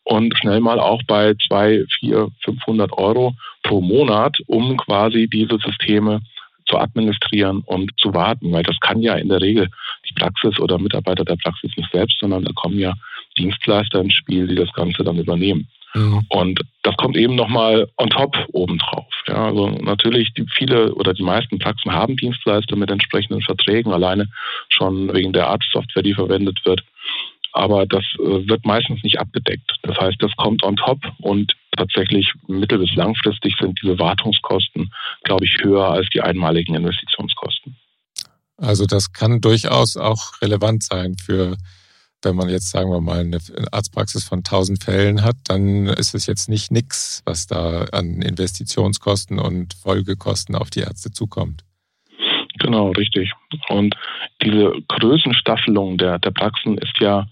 Und 0.03 0.37
schnell 0.37 0.59
mal 0.59 0.79
auch 0.79 1.01
bei 1.07 1.33
zwei, 1.47 1.83
vier, 1.99 2.29
500 2.43 2.91
Euro 2.93 3.33
pro 3.63 3.81
Monat, 3.81 4.37
um 4.47 4.77
quasi 4.77 5.27
diese 5.27 5.57
Systeme 5.57 6.21
zu 6.67 6.77
administrieren 6.77 7.61
und 7.65 7.91
zu 7.97 8.13
warten, 8.13 8.51
weil 8.51 8.63
das 8.63 8.79
kann 8.79 9.01
ja 9.01 9.15
in 9.15 9.29
der 9.29 9.41
Regel 9.41 9.69
die 10.09 10.13
Praxis 10.13 10.59
oder 10.59 10.79
Mitarbeiter 10.79 11.23
der 11.23 11.35
Praxis 11.35 11.71
nicht 11.77 11.91
selbst, 11.91 12.17
sondern 12.19 12.43
da 12.43 12.51
kommen 12.53 12.79
ja 12.79 12.93
Dienstleister 13.37 14.01
ins 14.01 14.13
Spiel, 14.13 14.47
die 14.47 14.55
das 14.55 14.71
Ganze 14.73 15.03
dann 15.03 15.17
übernehmen. 15.17 15.67
Mhm. 15.93 16.25
Und 16.29 16.61
das 16.83 16.95
kommt 16.97 17.17
eben 17.17 17.35
nochmal 17.35 17.87
on 17.97 18.09
top 18.09 18.35
obendrauf. 18.51 19.07
Ja, 19.27 19.45
also 19.45 19.69
natürlich 19.69 20.33
die 20.33 20.45
viele 20.53 20.93
oder 20.95 21.13
die 21.13 21.23
meisten 21.23 21.57
Praxen 21.57 21.91
haben 21.91 22.17
Dienstleister 22.17 22.75
mit 22.75 22.91
entsprechenden 22.91 23.41
Verträgen, 23.41 23.93
alleine 23.93 24.27
schon 24.69 25.13
wegen 25.13 25.33
der 25.33 25.47
Arztsoftware, 25.47 26.03
die 26.03 26.13
verwendet 26.13 26.59
wird. 26.65 26.83
Aber 27.55 27.85
das 27.85 28.03
äh, 28.19 28.47
wird 28.49 28.65
meistens 28.65 29.01
nicht 29.01 29.17
abgedeckt. 29.17 29.79
Das 29.83 29.97
heißt, 29.97 30.17
das 30.19 30.31
kommt 30.35 30.61
on 30.63 30.75
top 30.75 30.99
und 31.19 31.53
tatsächlich 31.77 32.33
mittel- 32.47 32.79
bis 32.79 32.93
langfristig 32.95 33.55
sind 33.57 33.79
diese 33.81 33.97
Wartungskosten, 33.97 34.91
glaube 35.23 35.45
ich, 35.45 35.63
höher 35.63 35.87
als 35.87 36.07
die 36.13 36.21
einmaligen 36.21 36.75
Investitionskosten. 36.75 37.77
Also 38.57 38.85
das 38.85 39.13
kann 39.13 39.39
durchaus 39.39 39.95
auch 39.95 40.41
relevant 40.41 40.83
sein 40.83 41.15
für 41.15 41.55
wenn 42.23 42.35
man 42.35 42.49
jetzt, 42.49 42.71
sagen 42.71 42.89
wir 42.89 43.01
mal, 43.01 43.19
eine 43.19 43.37
Arztpraxis 43.71 44.23
von 44.23 44.39
1000 44.39 44.83
Fällen 44.83 45.21
hat, 45.21 45.37
dann 45.43 45.85
ist 45.85 46.15
es 46.15 46.25
jetzt 46.25 46.49
nicht 46.49 46.71
nichts, 46.71 47.21
was 47.23 47.45
da 47.45 47.83
an 47.91 48.23
Investitionskosten 48.23 49.37
und 49.37 49.75
Folgekosten 49.75 50.55
auf 50.55 50.71
die 50.71 50.79
Ärzte 50.79 51.11
zukommt. 51.11 51.63
Genau, 52.59 52.91
richtig. 52.91 53.31
Und 53.69 53.95
diese 54.41 54.73
Größenstaffelung 54.87 55.97
der, 55.97 56.19
der 56.19 56.31
Praxen 56.31 56.77
ist 56.77 56.99
ja 56.99 57.25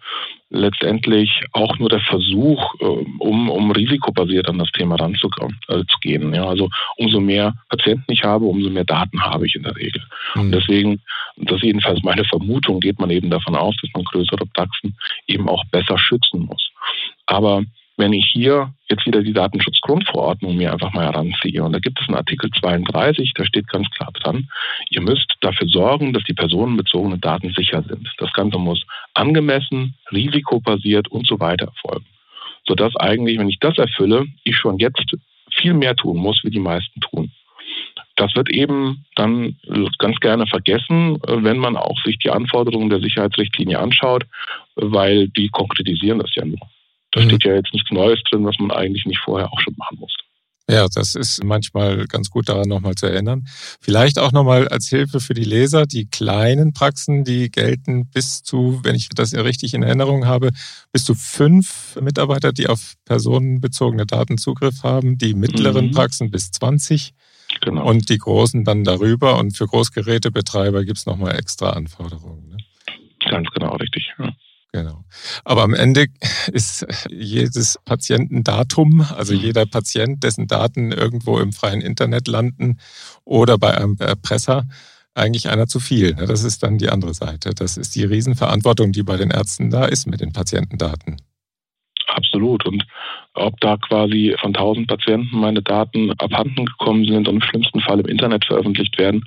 letztendlich 0.49 1.41
auch 1.51 1.77
nur 1.79 1.89
der 1.89 2.01
Versuch, 2.01 2.75
äh, 2.79 2.85
um, 3.19 3.49
um 3.49 3.71
risikobasiert 3.71 4.47
an 4.47 4.59
das 4.59 4.71
Thema 4.71 4.95
ranzugehen. 4.95 6.33
Äh, 6.33 6.35
ja, 6.35 6.45
also 6.47 6.69
umso 6.97 7.19
mehr 7.19 7.53
Patienten 7.69 8.11
ich 8.11 8.23
habe, 8.23 8.45
umso 8.45 8.69
mehr 8.69 8.83
Daten 8.83 9.21
habe 9.21 9.47
ich 9.47 9.55
in 9.55 9.63
der 9.63 9.75
Regel. 9.75 10.01
Mhm. 10.35 10.41
Und 10.41 10.51
deswegen, 10.51 11.01
das 11.37 11.57
ist 11.57 11.63
jedenfalls 11.63 12.03
meine 12.03 12.23
Vermutung, 12.25 12.79
geht 12.79 12.99
man 12.99 13.09
eben 13.09 13.29
davon 13.29 13.55
aus, 13.55 13.75
dass 13.81 13.89
man 13.93 14.03
größere 14.03 14.45
Praxen 14.53 14.95
eben 15.27 15.49
auch 15.49 15.63
besser 15.71 15.97
schützen 15.97 16.45
muss. 16.45 16.69
Aber 17.25 17.63
wenn 17.97 18.13
ich 18.13 18.25
hier 18.31 18.73
jetzt 18.89 19.05
wieder 19.05 19.21
die 19.21 19.33
Datenschutzgrundverordnung 19.33 20.57
mir 20.57 20.73
einfach 20.73 20.93
mal 20.93 21.05
heranziehe, 21.05 21.63
und 21.63 21.73
da 21.73 21.79
gibt 21.79 21.99
es 22.01 22.07
einen 22.07 22.17
Artikel 22.17 22.49
32, 22.49 23.33
da 23.35 23.45
steht 23.45 23.67
ganz 23.67 23.89
klar 23.91 24.11
dran, 24.13 24.49
ihr 24.89 25.01
müsst 25.01 25.33
dafür 25.41 25.67
sorgen, 25.67 26.13
dass 26.13 26.23
die 26.23 26.33
personenbezogenen 26.33 27.21
Daten 27.21 27.53
sicher 27.55 27.83
sind. 27.83 28.07
Das 28.17 28.33
Ganze 28.33 28.57
muss 28.57 28.83
angemessen, 29.13 29.95
risikobasiert 30.11 31.07
und 31.09 31.27
so 31.27 31.39
weiter 31.39 31.65
erfolgen. 31.65 32.05
Sodass 32.67 32.95
eigentlich, 32.95 33.37
wenn 33.37 33.49
ich 33.49 33.59
das 33.59 33.77
erfülle, 33.77 34.25
ich 34.43 34.55
schon 34.55 34.79
jetzt 34.79 35.15
viel 35.51 35.73
mehr 35.73 35.95
tun 35.95 36.17
muss, 36.17 36.41
wie 36.43 36.49
die 36.49 36.59
meisten 36.59 36.99
tun. 37.01 37.31
Das 38.15 38.35
wird 38.35 38.49
eben 38.49 39.05
dann 39.15 39.55
ganz 39.97 40.19
gerne 40.19 40.45
vergessen, 40.47 41.19
wenn 41.27 41.57
man 41.57 41.77
auch 41.77 41.99
sich 42.03 42.17
die 42.19 42.29
Anforderungen 42.29 42.89
der 42.89 42.99
Sicherheitsrichtlinie 42.99 43.79
anschaut, 43.79 44.25
weil 44.75 45.27
die 45.29 45.49
konkretisieren 45.49 46.19
das 46.19 46.33
ja 46.35 46.45
nur. 46.45 46.59
Da 47.13 47.21
mhm. 47.21 47.29
steht 47.29 47.45
ja 47.45 47.55
jetzt 47.55 47.73
nichts 47.73 47.91
Neues 47.91 48.19
drin, 48.29 48.45
was 48.45 48.57
man 48.59 48.71
eigentlich 48.71 49.05
nicht 49.05 49.19
vorher 49.19 49.51
auch 49.51 49.59
schon 49.61 49.75
machen 49.77 49.99
musste. 49.99 50.23
Ja, 50.69 50.87
das 50.87 51.15
ist 51.15 51.43
manchmal 51.43 52.07
ganz 52.07 52.29
gut 52.29 52.47
daran 52.47 52.69
nochmal 52.69 52.95
zu 52.95 53.05
erinnern. 53.05 53.43
Vielleicht 53.81 54.17
auch 54.17 54.31
nochmal 54.31 54.69
als 54.69 54.87
Hilfe 54.87 55.19
für 55.19 55.33
die 55.33 55.43
Leser, 55.43 55.85
die 55.85 56.05
kleinen 56.05 56.71
Praxen, 56.71 57.25
die 57.25 57.51
gelten 57.51 58.09
bis 58.09 58.43
zu, 58.43 58.79
wenn 58.81 58.95
ich 58.95 59.09
das 59.09 59.33
richtig 59.33 59.73
in 59.73 59.83
Erinnerung 59.83 60.25
habe, 60.25 60.51
bis 60.93 61.03
zu 61.03 61.15
fünf 61.15 61.97
Mitarbeiter, 61.99 62.53
die 62.53 62.67
auf 62.67 62.93
personenbezogene 63.03 64.05
Daten 64.05 64.37
Zugriff 64.37 64.83
haben, 64.83 65.17
die 65.17 65.33
mittleren 65.33 65.87
mhm. 65.87 65.91
Praxen 65.91 66.31
bis 66.31 66.51
20 66.51 67.13
genau. 67.59 67.85
und 67.85 68.09
die 68.09 68.17
großen 68.17 68.63
dann 68.63 68.85
darüber. 68.85 69.37
Und 69.39 69.57
für 69.57 69.67
Großgerätebetreiber 69.67 70.85
gibt 70.85 70.97
es 70.99 71.05
nochmal 71.05 71.35
extra 71.35 71.71
Anforderungen. 71.71 72.47
Ne? 72.47 72.57
Ganz 73.29 73.49
genau, 73.49 73.75
richtig. 73.75 74.13
Ja. 74.17 74.31
Genau. 74.73 75.03
Aber 75.45 75.61
am 75.61 75.75
Ende 75.75 76.07
ist 76.51 76.85
jedes 77.09 77.79
Patientendatum, 77.85 79.01
also 79.01 79.33
mhm. 79.33 79.39
jeder 79.39 79.65
Patient, 79.67 80.23
dessen 80.23 80.47
Daten 80.47 80.91
irgendwo 80.91 81.39
im 81.39 81.53
freien 81.53 81.79
Internet 81.79 82.27
landen 82.27 82.79
oder 83.23 83.59
bei 83.59 83.77
einem 83.77 83.95
Erpresser, 83.99 84.65
eigentlich 85.13 85.47
einer 85.47 85.67
zu 85.67 85.79
viel. 85.79 86.15
Ne? 86.15 86.25
Das 86.25 86.43
ist 86.43 86.63
dann 86.63 86.79
die 86.79 86.89
andere 86.89 87.13
Seite. 87.13 87.51
Das 87.53 87.77
ist 87.77 87.95
die 87.95 88.03
Riesenverantwortung, 88.03 88.91
die 88.91 89.03
bei 89.03 89.15
den 89.15 89.29
Ärzten 89.29 89.69
da 89.69 89.85
ist 89.85 90.07
mit 90.07 90.21
den 90.21 90.33
Patientendaten. 90.33 91.17
Absolut. 92.07 92.65
Und 92.65 92.83
ob 93.35 93.59
da 93.59 93.77
quasi 93.77 94.35
von 94.41 94.55
1000 94.55 94.87
Patienten 94.87 95.37
meine 95.37 95.61
Daten 95.61 96.11
abhanden 96.13 96.65
gekommen 96.65 97.05
sind 97.05 97.27
und 97.27 97.35
im 97.35 97.41
schlimmsten 97.41 97.79
Fall 97.81 97.99
im 97.99 98.07
Internet 98.07 98.45
veröffentlicht 98.45 98.97
werden 98.97 99.23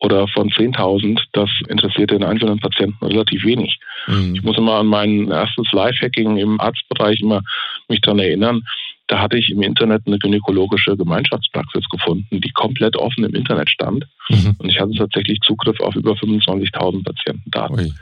oder 0.00 0.26
von 0.28 0.48
10.000, 0.48 1.20
das 1.32 1.50
interessiert 1.68 2.10
den 2.10 2.24
einzelnen 2.24 2.58
Patienten 2.58 3.04
relativ 3.04 3.44
wenig. 3.44 3.78
Mhm. 4.06 4.34
Ich 4.34 4.42
muss 4.42 4.56
immer 4.56 4.78
an 4.78 4.86
mein 4.86 5.28
erstes 5.28 5.70
Lifehacking 5.72 6.38
im 6.38 6.60
Arztbereich 6.60 7.20
immer 7.20 7.42
mich 7.88 8.00
daran 8.00 8.18
erinnern. 8.18 8.62
Da 9.08 9.18
hatte 9.18 9.36
ich 9.36 9.50
im 9.50 9.60
Internet 9.62 10.02
eine 10.06 10.18
gynäkologische 10.18 10.96
Gemeinschaftspraxis 10.96 11.84
gefunden, 11.90 12.40
die 12.40 12.50
komplett 12.50 12.96
offen 12.96 13.24
im 13.24 13.34
Internet 13.34 13.68
stand. 13.68 14.06
Mhm. 14.28 14.56
Und 14.58 14.70
ich 14.70 14.80
hatte 14.80 14.94
tatsächlich 14.94 15.40
Zugriff 15.40 15.78
auf 15.80 15.94
über 15.96 16.12
25.000 16.12 17.04
Patientendaten. 17.04 17.80
Ui. 17.80 17.92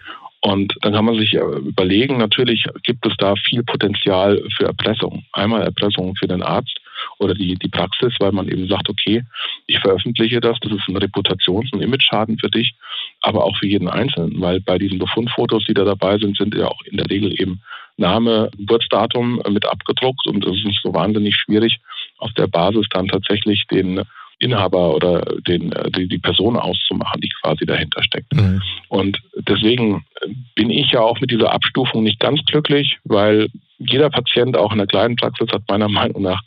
Und 0.41 0.75
dann 0.83 0.93
kann 0.93 1.05
man 1.05 1.19
sich 1.19 1.35
überlegen, 1.35 2.19
natürlich 2.19 2.65
gibt 2.85 3.05
es 3.07 3.15
da 3.19 3.35
viel 3.35 3.65
Potenzial 3.65 4.41
für 4.57 4.67
Erpressung. 4.67 5.25
Einmal 5.33 5.63
Erpressung 5.63 6.15
für 6.15 6.29
den 6.29 6.43
Arzt 6.43 6.79
oder 7.19 7.35
die, 7.35 7.55
die 7.57 7.69
Praxis, 7.69 8.15
weil 8.21 8.33
man 8.33 8.49
eben 8.49 8.69
sagt, 8.69 8.89
okay, 8.89 9.25
ich 9.67 9.79
veröffentliche 9.79 10.41
das, 10.41 10.59
das 10.61 10.73
ist 10.73 10.89
ein 10.89 10.97
Reputations- 10.97 11.73
und 11.73 11.83
Image-Schaden 11.83 12.39
für 12.39 12.51
dich, 12.51 12.75
aber 13.23 13.45
auch 13.45 13.57
für 13.57 13.67
jeden 13.67 13.89
Einzelnen, 13.89 14.41
weil 14.41 14.61
bei 14.61 14.79
diesen 14.79 14.99
Befundfotos, 14.99 15.65
die 15.67 15.75
da 15.75 15.85
dabei 15.85 16.19
sind, 16.19 16.37
sind 16.37 16.55
ja 16.55 16.69
auch 16.69 16.83
in 16.85 16.97
der 16.97 17.11
Regel 17.11 17.33
eben 17.41 17.61
Name, 17.97 18.51
Geburtsdatum 18.57 19.43
mit 19.51 19.67
abgedruckt 19.67 20.27
und 20.29 20.47
es 20.47 20.65
ist 20.65 20.81
so 20.83 20.95
wahnsinnig 20.95 21.35
schwierig, 21.35 21.81
auf 22.19 22.33
der 22.35 22.47
Basis 22.47 22.87
dann 22.91 23.09
tatsächlich 23.09 23.67
den 23.67 24.03
Inhaber 24.41 24.95
oder 24.95 25.21
den, 25.49 25.75
die, 25.97 26.07
die 26.07 26.19
Person 26.19 26.57
auszumachen, 26.57 27.21
die 27.21 27.29
quasi 27.43 27.67
dahinter 27.67 28.03
steckt. 28.05 28.33
Mhm. 28.35 28.63
Und 28.89 29.19
deswegen 29.37 30.05
bin 30.55 30.71
ich 30.71 30.93
ja 30.93 31.01
auch 31.01 31.21
mit 31.21 31.33
dieser 31.33 31.53
Abstufung 31.53 32.05
nicht 32.05 32.21
ganz 32.21 32.45
glücklich, 32.45 32.99
weil 33.05 33.49
jeder 33.79 34.11
Patient 34.11 34.57
auch 34.57 34.71
in 34.73 34.79
der 34.79 34.87
kleinen 34.87 35.17
Praxis 35.17 35.49
hat 35.53 35.63
meiner 35.69 35.89
Meinung 35.89 36.23
nach 36.23 36.43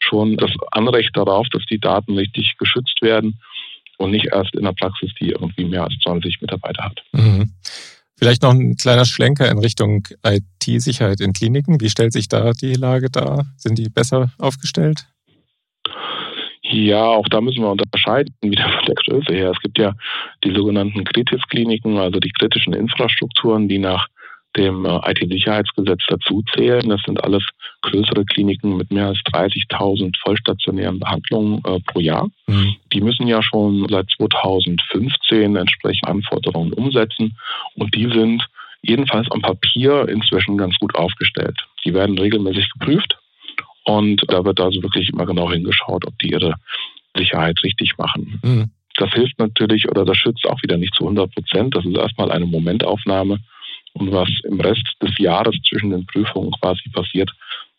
schon 0.00 0.36
das 0.36 0.50
Anrecht 0.72 1.16
darauf, 1.16 1.48
dass 1.50 1.64
die 1.66 1.78
Daten 1.78 2.16
richtig 2.16 2.56
geschützt 2.58 3.00
werden 3.02 3.38
und 3.98 4.10
nicht 4.10 4.26
erst 4.32 4.54
in 4.54 4.64
der 4.64 4.72
Praxis, 4.72 5.10
die 5.20 5.30
irgendwie 5.30 5.64
mehr 5.64 5.84
als 5.84 5.94
20 6.02 6.40
Mitarbeiter 6.40 6.84
hat. 6.84 7.02
Mhm. 7.12 7.52
Vielleicht 8.16 8.42
noch 8.42 8.50
ein 8.50 8.76
kleiner 8.76 9.06
Schlenker 9.06 9.50
in 9.50 9.58
Richtung 9.58 10.06
IT-Sicherheit 10.22 11.20
in 11.20 11.32
Kliniken. 11.32 11.80
Wie 11.80 11.88
stellt 11.88 12.12
sich 12.12 12.28
da 12.28 12.52
die 12.52 12.74
Lage 12.74 13.08
dar? 13.10 13.46
Sind 13.56 13.78
die 13.78 13.88
besser 13.88 14.30
aufgestellt? 14.38 15.06
Ja, 16.62 17.02
auch 17.02 17.26
da 17.28 17.40
müssen 17.40 17.62
wir 17.62 17.70
unterscheiden, 17.70 18.34
wieder 18.42 18.68
von 18.68 18.84
der 18.86 18.94
Größe 18.94 19.32
her. 19.32 19.50
Es 19.50 19.60
gibt 19.60 19.78
ja 19.78 19.94
die 20.44 20.54
sogenannten 20.54 21.04
Kritis-Kliniken, 21.04 21.96
also 21.96 22.20
die 22.20 22.30
kritischen 22.30 22.74
Infrastrukturen, 22.74 23.68
die 23.68 23.78
nach 23.78 24.06
dem 24.56 24.84
äh, 24.84 24.98
IT-Sicherheitsgesetz 25.10 26.02
dazu 26.08 26.42
zählen. 26.54 26.88
Das 26.88 27.00
sind 27.06 27.22
alles 27.22 27.44
größere 27.82 28.24
Kliniken 28.24 28.76
mit 28.76 28.90
mehr 28.90 29.08
als 29.08 29.18
30.000 29.18 30.16
vollstationären 30.22 30.98
Behandlungen 30.98 31.62
äh, 31.64 31.80
pro 31.80 32.00
Jahr. 32.00 32.28
Mhm. 32.46 32.76
Die 32.92 33.00
müssen 33.00 33.26
ja 33.26 33.42
schon 33.42 33.86
seit 33.88 34.10
2015 34.16 35.56
entsprechende 35.56 36.10
Anforderungen 36.10 36.72
umsetzen 36.72 37.36
und 37.74 37.94
die 37.94 38.10
sind 38.10 38.44
jedenfalls 38.82 39.30
am 39.30 39.42
Papier 39.42 40.08
inzwischen 40.08 40.56
ganz 40.56 40.74
gut 40.76 40.94
aufgestellt. 40.94 41.58
Die 41.84 41.94
werden 41.94 42.18
regelmäßig 42.18 42.70
geprüft 42.72 43.18
und 43.84 44.22
da 44.28 44.44
wird 44.44 44.60
also 44.60 44.82
wirklich 44.82 45.10
immer 45.10 45.26
genau 45.26 45.50
hingeschaut, 45.50 46.06
ob 46.06 46.18
die 46.18 46.30
ihre 46.30 46.54
Sicherheit 47.16 47.62
richtig 47.62 47.98
machen. 47.98 48.40
Mhm. 48.42 48.70
Das 48.96 49.12
hilft 49.12 49.38
natürlich 49.38 49.88
oder 49.88 50.04
das 50.04 50.16
schützt 50.16 50.46
auch 50.46 50.62
wieder 50.62 50.76
nicht 50.76 50.94
zu 50.94 51.04
100 51.04 51.32
Prozent. 51.32 51.74
Das 51.74 51.84
ist 51.84 51.96
erstmal 51.96 52.30
eine 52.30 52.46
Momentaufnahme. 52.46 53.38
Und 53.94 54.12
was 54.12 54.28
im 54.44 54.60
Rest 54.60 54.86
des 55.02 55.16
Jahres 55.18 55.56
zwischen 55.68 55.90
den 55.90 56.06
Prüfungen 56.06 56.52
quasi 56.60 56.88
passiert, 56.90 57.30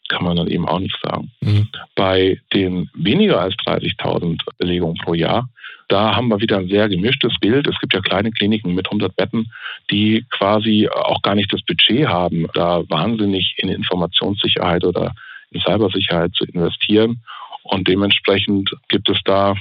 kann 0.10 0.26
man 0.26 0.36
dann 0.36 0.47
eben 0.47 0.67
auch 0.67 0.80
nicht 0.80 0.97
sagen. 1.02 1.32
Mhm. 1.39 1.69
Bei 1.95 2.39
den 2.54 2.89
weniger 2.93 3.39
als 3.39 3.56
30.000 3.56 4.41
Belegungen 4.58 4.97
pro 4.97 5.13
Jahr, 5.13 5.50
da 5.88 6.15
haben 6.15 6.30
wir 6.30 6.39
wieder 6.39 6.58
ein 6.58 6.69
sehr 6.69 6.88
gemischtes 6.88 7.34
Bild. 7.39 7.67
Es 7.67 7.80
gibt 7.80 7.93
ja 7.93 8.02
kleine 8.02 8.32
Kliniken 8.32 8.74
mit 8.76 8.88
100 8.88 9.15
Betten, 9.15 9.52
die 9.89 10.26
quasi 10.30 10.88
auch 10.89 11.21
gar 11.21 11.36
nicht 11.36 11.52
das 11.52 11.62
Budget 11.63 12.08
haben, 12.08 12.47
da 12.54 12.84
wahnsinnig 12.89 13.56
in 13.58 13.69
Informationssicherheit 13.69 14.84
oder 14.84 15.13
in 15.52 15.60
Cybersicherheit 15.62 16.34
zu 16.34 16.45
investieren. 16.45 17.21
Und 17.63 17.88
dementsprechend 17.88 18.71
gibt 18.88 19.10
es 19.10 19.19
da 19.26 19.56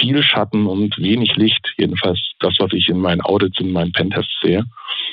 viel 0.00 0.22
Schatten 0.22 0.66
und 0.66 0.96
wenig 0.98 1.36
Licht. 1.36 1.74
Jedenfalls 1.76 2.18
das, 2.40 2.54
was 2.58 2.72
ich 2.72 2.88
in 2.88 2.98
meinen 2.98 3.20
Audits, 3.20 3.60
in 3.60 3.72
meinen 3.72 3.92
Pentests 3.92 4.34
sehe. 4.42 4.64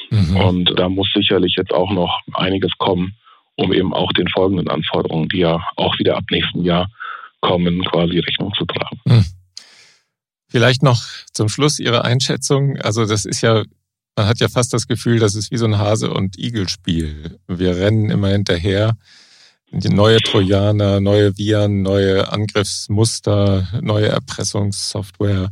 Mhm. 0.10 0.38
Und 0.38 0.80
da 0.80 0.90
muss 0.90 1.10
sicherlich 1.14 1.56
jetzt 1.58 1.74
auch 1.74 1.92
noch 1.92 2.22
einiges 2.34 2.72
kommen, 2.78 3.14
um 3.56 3.74
eben 3.74 3.94
auch 3.94 4.12
den 4.14 4.28
folgenden 4.30 4.70
Anforderungen, 4.70 5.28
die 5.30 5.40
ja 5.40 5.62
auch 5.76 5.98
wieder 6.00 6.18
ab 6.18 6.24
nächsten 6.32 6.64
Jahr 6.64 6.90
kommen, 7.42 7.84
quasi 7.84 8.20
Rechnung 8.20 8.54
zu 8.58 8.66
tragen. 8.66 9.00
Hm. 9.08 9.26
Vielleicht 10.50 10.82
noch 10.82 11.04
zum 11.34 11.50
Schluss 11.50 11.80
Ihre 11.80 12.06
Einschätzung. 12.06 12.78
Also 12.78 13.06
das 13.06 13.26
ist 13.26 13.42
ja, 13.42 13.64
man 14.16 14.28
hat 14.28 14.40
ja 14.40 14.48
fast 14.48 14.74
das 14.74 14.88
Gefühl, 14.88 15.20
das 15.20 15.36
ist 15.36 15.52
wie 15.52 15.58
so 15.58 15.66
ein 15.66 15.78
Hase- 15.78 16.14
und 16.14 16.38
Igel-Spiel. 16.38 17.38
Wir 17.48 17.76
rennen 17.76 18.10
immer 18.10 18.30
hinterher. 18.30 18.98
Neue 19.72 20.20
Trojaner, 20.20 21.02
neue 21.02 21.38
Viren, 21.38 21.82
neue 21.82 22.32
Angriffsmuster, 22.32 23.68
neue 23.82 24.08
Erpressungssoftware. 24.08 25.52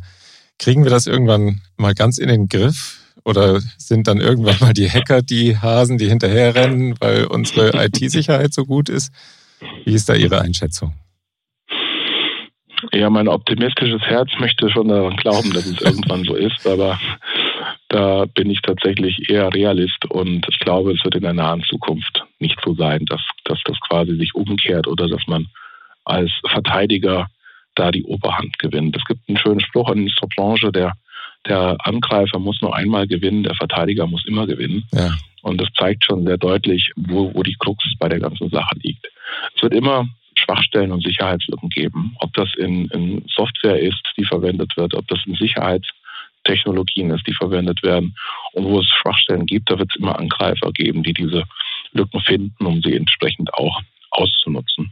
Kriegen 0.57 0.83
wir 0.83 0.91
das 0.91 1.05
irgendwann 1.05 1.61
mal 1.75 1.93
ganz 1.93 2.17
in 2.17 2.29
den 2.29 2.47
Griff? 2.47 3.01
Oder 3.25 3.59
sind 3.77 4.07
dann 4.07 4.21
irgendwann 4.21 4.57
mal 4.61 4.73
die 4.73 4.89
Hacker 4.89 5.21
die 5.21 5.57
Hasen, 5.57 5.97
die 5.97 6.07
hinterherrennen, 6.07 6.95
weil 6.99 7.25
unsere 7.25 7.71
IT-Sicherheit 7.85 8.53
so 8.53 8.65
gut 8.65 8.87
ist? 8.87 9.11
Wie 9.83 9.93
ist 9.93 10.07
da 10.07 10.13
Ihre 10.13 10.41
Einschätzung? 10.41 10.93
Ja, 12.93 13.09
mein 13.09 13.27
optimistisches 13.27 14.01
Herz 14.01 14.29
möchte 14.39 14.69
schon 14.69 14.87
daran 14.87 15.15
glauben, 15.17 15.51
dass 15.53 15.65
es 15.65 15.81
irgendwann 15.81 16.23
so 16.23 16.35
ist, 16.35 16.65
aber 16.65 16.99
da 17.89 18.25
bin 18.25 18.49
ich 18.49 18.61
tatsächlich 18.61 19.29
eher 19.29 19.53
Realist 19.53 20.05
und 20.05 20.45
ich 20.49 20.59
glaube, 20.59 20.93
es 20.93 21.03
wird 21.03 21.15
in 21.15 21.23
der 21.23 21.33
nahen 21.33 21.63
Zukunft 21.63 22.24
nicht 22.39 22.59
so 22.63 22.73
sein, 22.75 23.05
dass, 23.05 23.21
dass 23.45 23.59
das 23.65 23.79
quasi 23.87 24.15
sich 24.15 24.35
umkehrt 24.35 24.87
oder 24.87 25.07
dass 25.07 25.25
man 25.27 25.47
als 26.03 26.31
Verteidiger 26.47 27.27
da 27.75 27.91
die 27.91 28.03
Oberhand 28.03 28.57
gewinnt. 28.59 28.95
Es 28.95 29.03
gibt 29.05 29.27
einen 29.27 29.37
schönen 29.37 29.59
Spruch 29.59 29.89
in 29.91 30.03
unserer 30.03 30.27
Branche, 30.35 30.71
der, 30.71 30.93
der 31.47 31.77
Angreifer 31.79 32.39
muss 32.39 32.61
nur 32.61 32.75
einmal 32.75 33.07
gewinnen, 33.07 33.43
der 33.43 33.55
Verteidiger 33.55 34.07
muss 34.07 34.25
immer 34.25 34.47
gewinnen. 34.47 34.85
Ja. 34.93 35.11
Und 35.41 35.61
das 35.61 35.69
zeigt 35.77 36.05
schon 36.05 36.25
sehr 36.25 36.37
deutlich, 36.37 36.91
wo, 36.95 37.33
wo 37.33 37.43
die 37.43 37.55
Krux 37.59 37.83
bei 37.99 38.09
der 38.09 38.19
ganzen 38.19 38.49
Sache 38.49 38.75
liegt. 38.81 39.05
Es 39.55 39.61
wird 39.61 39.73
immer 39.73 40.07
Schwachstellen 40.35 40.91
und 40.91 41.03
Sicherheitslücken 41.03 41.69
geben. 41.69 42.15
Ob 42.19 42.33
das 42.33 42.49
in, 42.57 42.87
in 42.87 43.23
Software 43.33 43.79
ist, 43.79 44.01
die 44.17 44.25
verwendet 44.25 44.75
wird, 44.75 44.93
ob 44.95 45.07
das 45.07 45.19
in 45.25 45.35
Sicherheitstechnologien 45.35 47.11
ist, 47.11 47.27
die 47.27 47.33
verwendet 47.33 47.83
werden. 47.83 48.15
Und 48.53 48.65
wo 48.65 48.79
es 48.79 48.87
Schwachstellen 48.87 49.45
gibt, 49.45 49.69
da 49.69 49.77
wird 49.77 49.89
es 49.93 49.99
immer 49.99 50.17
Angreifer 50.17 50.71
geben, 50.71 51.03
die 51.03 51.13
diese 51.13 51.43
Lücken 51.95 52.19
finden, 52.21 52.65
um 52.65 52.81
sie 52.81 52.95
entsprechend 52.95 53.53
auch 53.53 53.81
auszunutzen. 54.11 54.89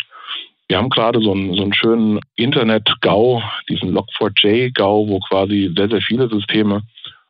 Wir 0.67 0.77
haben 0.77 0.89
gerade 0.89 1.19
so 1.21 1.33
einen, 1.33 1.53
so 1.53 1.61
einen 1.61 1.73
schönen 1.73 2.19
Internet-GAU, 2.35 3.43
diesen 3.69 3.95
Log4j-GAU, 3.95 5.07
wo 5.07 5.19
quasi 5.19 5.71
sehr, 5.75 5.89
sehr 5.89 6.01
viele 6.01 6.29
Systeme 6.29 6.81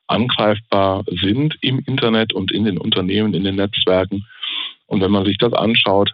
angreifbar 0.07 1.03
sind 1.07 1.57
im 1.61 1.79
Internet 1.85 2.33
und 2.33 2.51
in 2.51 2.65
den 2.65 2.77
Unternehmen, 2.77 3.33
in 3.33 3.43
den 3.43 3.55
Netzwerken. 3.55 4.25
Und 4.85 5.01
wenn 5.01 5.11
man 5.11 5.25
sich 5.25 5.37
das 5.37 5.53
anschaut, 5.53 6.13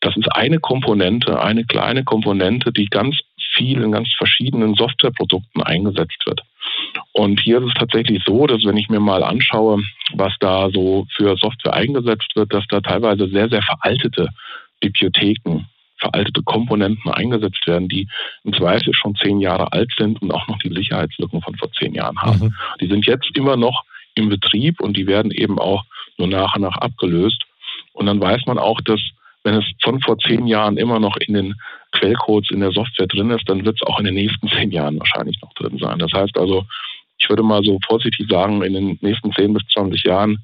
das 0.00 0.16
ist 0.16 0.28
eine 0.34 0.58
Komponente, 0.58 1.40
eine 1.40 1.64
kleine 1.64 2.04
Komponente, 2.04 2.72
die 2.72 2.86
ganz 2.86 3.16
viel 3.56 3.82
in 3.82 3.92
ganz 3.92 4.08
verschiedenen 4.16 4.74
Softwareprodukten 4.74 5.62
eingesetzt 5.62 6.24
wird. 6.26 6.42
Und 7.12 7.40
hier 7.40 7.58
ist 7.58 7.68
es 7.68 7.74
tatsächlich 7.74 8.22
so, 8.24 8.46
dass 8.46 8.64
wenn 8.64 8.76
ich 8.76 8.88
mir 8.88 9.00
mal 9.00 9.22
anschaue, 9.22 9.82
was 10.14 10.32
da 10.40 10.70
so 10.70 11.06
für 11.14 11.36
Software 11.36 11.74
eingesetzt 11.74 12.34
wird, 12.34 12.52
dass 12.52 12.64
da 12.68 12.80
teilweise 12.80 13.28
sehr, 13.28 13.48
sehr 13.48 13.62
veraltete 13.62 14.28
Bibliotheken, 14.80 15.66
veraltete 15.98 16.42
Komponenten 16.42 17.10
eingesetzt 17.10 17.66
werden, 17.66 17.88
die 17.88 18.06
im 18.44 18.52
Zweifel 18.52 18.92
schon 18.92 19.14
zehn 19.16 19.40
Jahre 19.40 19.72
alt 19.72 19.90
sind 19.96 20.20
und 20.20 20.30
auch 20.32 20.46
noch 20.48 20.58
die 20.58 20.74
Sicherheitslücken 20.74 21.40
von 21.40 21.56
vor 21.56 21.72
zehn 21.72 21.94
Jahren 21.94 22.20
haben. 22.20 22.46
Mhm. 22.46 22.54
Die 22.80 22.88
sind 22.88 23.06
jetzt 23.06 23.30
immer 23.34 23.56
noch 23.56 23.82
im 24.14 24.28
Betrieb 24.28 24.80
und 24.80 24.96
die 24.96 25.06
werden 25.06 25.30
eben 25.30 25.58
auch 25.58 25.84
nur 26.18 26.28
nach 26.28 26.56
und 26.56 26.62
nach 26.62 26.76
abgelöst. 26.76 27.42
Und 27.92 28.06
dann 28.06 28.20
weiß 28.20 28.42
man 28.46 28.58
auch, 28.58 28.80
dass 28.82 29.00
wenn 29.46 29.54
es 29.54 29.64
von 29.80 30.00
vor 30.00 30.18
zehn 30.18 30.48
Jahren 30.48 30.76
immer 30.76 30.98
noch 30.98 31.16
in 31.18 31.34
den 31.34 31.54
Quellcodes 31.92 32.50
in 32.50 32.60
der 32.60 32.72
Software 32.72 33.06
drin 33.06 33.30
ist, 33.30 33.48
dann 33.48 33.64
wird 33.64 33.76
es 33.80 33.86
auch 33.86 34.00
in 34.00 34.06
den 34.06 34.14
nächsten 34.14 34.48
zehn 34.48 34.72
Jahren 34.72 34.98
wahrscheinlich 34.98 35.40
noch 35.40 35.52
drin 35.54 35.78
sein. 35.78 36.00
Das 36.00 36.10
heißt 36.12 36.36
also, 36.36 36.64
ich 37.18 37.28
würde 37.28 37.44
mal 37.44 37.62
so 37.62 37.78
vorsichtig 37.86 38.26
sagen, 38.28 38.60
in 38.62 38.72
den 38.72 38.98
nächsten 39.02 39.32
zehn 39.32 39.54
bis 39.54 39.62
zwanzig 39.72 40.02
Jahren 40.02 40.38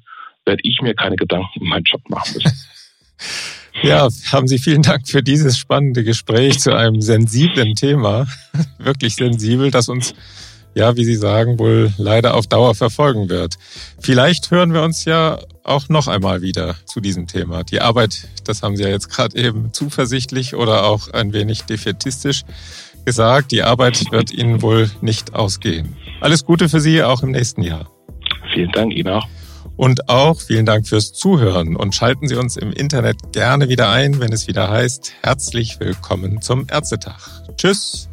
werde 0.45 0.61
ich 0.63 0.81
mir 0.81 0.95
keine 0.95 1.17
Gedanken 1.17 1.59
um 1.59 1.67
meinen 1.67 1.83
Job 1.83 2.01
machen 2.09 2.33
müssen. 2.33 2.57
Ja, 3.81 4.07
haben 4.31 4.47
Sie 4.47 4.59
vielen 4.59 4.83
Dank 4.83 5.09
für 5.09 5.23
dieses 5.23 5.57
spannende 5.57 6.03
Gespräch 6.03 6.59
zu 6.59 6.77
einem 6.77 7.01
sensiblen 7.01 7.73
Thema. 7.73 8.27
Wirklich 8.77 9.15
sensibel, 9.15 9.71
das 9.71 9.89
uns 9.89 10.13
ja, 10.75 10.95
wie 10.95 11.05
Sie 11.05 11.15
sagen, 11.15 11.59
wohl 11.59 11.93
leider 11.97 12.35
auf 12.35 12.47
Dauer 12.47 12.75
verfolgen 12.75 13.29
wird. 13.29 13.55
Vielleicht 13.99 14.51
hören 14.51 14.73
wir 14.73 14.81
uns 14.83 15.05
ja 15.05 15.39
auch 15.63 15.89
noch 15.89 16.07
einmal 16.07 16.41
wieder 16.41 16.75
zu 16.85 16.99
diesem 16.99 17.27
Thema. 17.27 17.63
Die 17.63 17.81
Arbeit, 17.81 18.27
das 18.43 18.63
haben 18.63 18.75
Sie 18.75 18.83
ja 18.83 18.89
jetzt 18.89 19.09
gerade 19.09 19.37
eben 19.37 19.71
zuversichtlich 19.73 20.55
oder 20.55 20.85
auch 20.85 21.09
ein 21.09 21.33
wenig 21.33 21.63
defetistisch 21.63 22.43
gesagt, 23.05 23.51
die 23.51 23.63
Arbeit 23.63 24.11
wird 24.11 24.31
Ihnen 24.31 24.61
wohl 24.61 24.89
nicht 25.01 25.35
ausgehen. 25.35 25.95
Alles 26.21 26.45
Gute 26.45 26.69
für 26.69 26.79
Sie 26.79 27.03
auch 27.03 27.23
im 27.23 27.31
nächsten 27.31 27.63
Jahr. 27.63 27.89
Vielen 28.53 28.71
Dank 28.71 28.93
Ihnen 28.93 29.09
auch. 29.09 29.27
Und 29.75 30.07
auch 30.07 30.39
vielen 30.39 30.65
Dank 30.65 30.87
fürs 30.87 31.13
Zuhören 31.13 31.75
und 31.75 31.95
schalten 31.95 32.27
Sie 32.27 32.35
uns 32.35 32.57
im 32.57 32.71
Internet 32.71 33.33
gerne 33.33 33.69
wieder 33.69 33.89
ein, 33.89 34.19
wenn 34.19 34.31
es 34.31 34.47
wieder 34.47 34.69
heißt, 34.69 35.13
herzlich 35.23 35.79
willkommen 35.79 36.41
zum 36.41 36.67
Ärztetag. 36.69 37.19
Tschüss. 37.57 38.09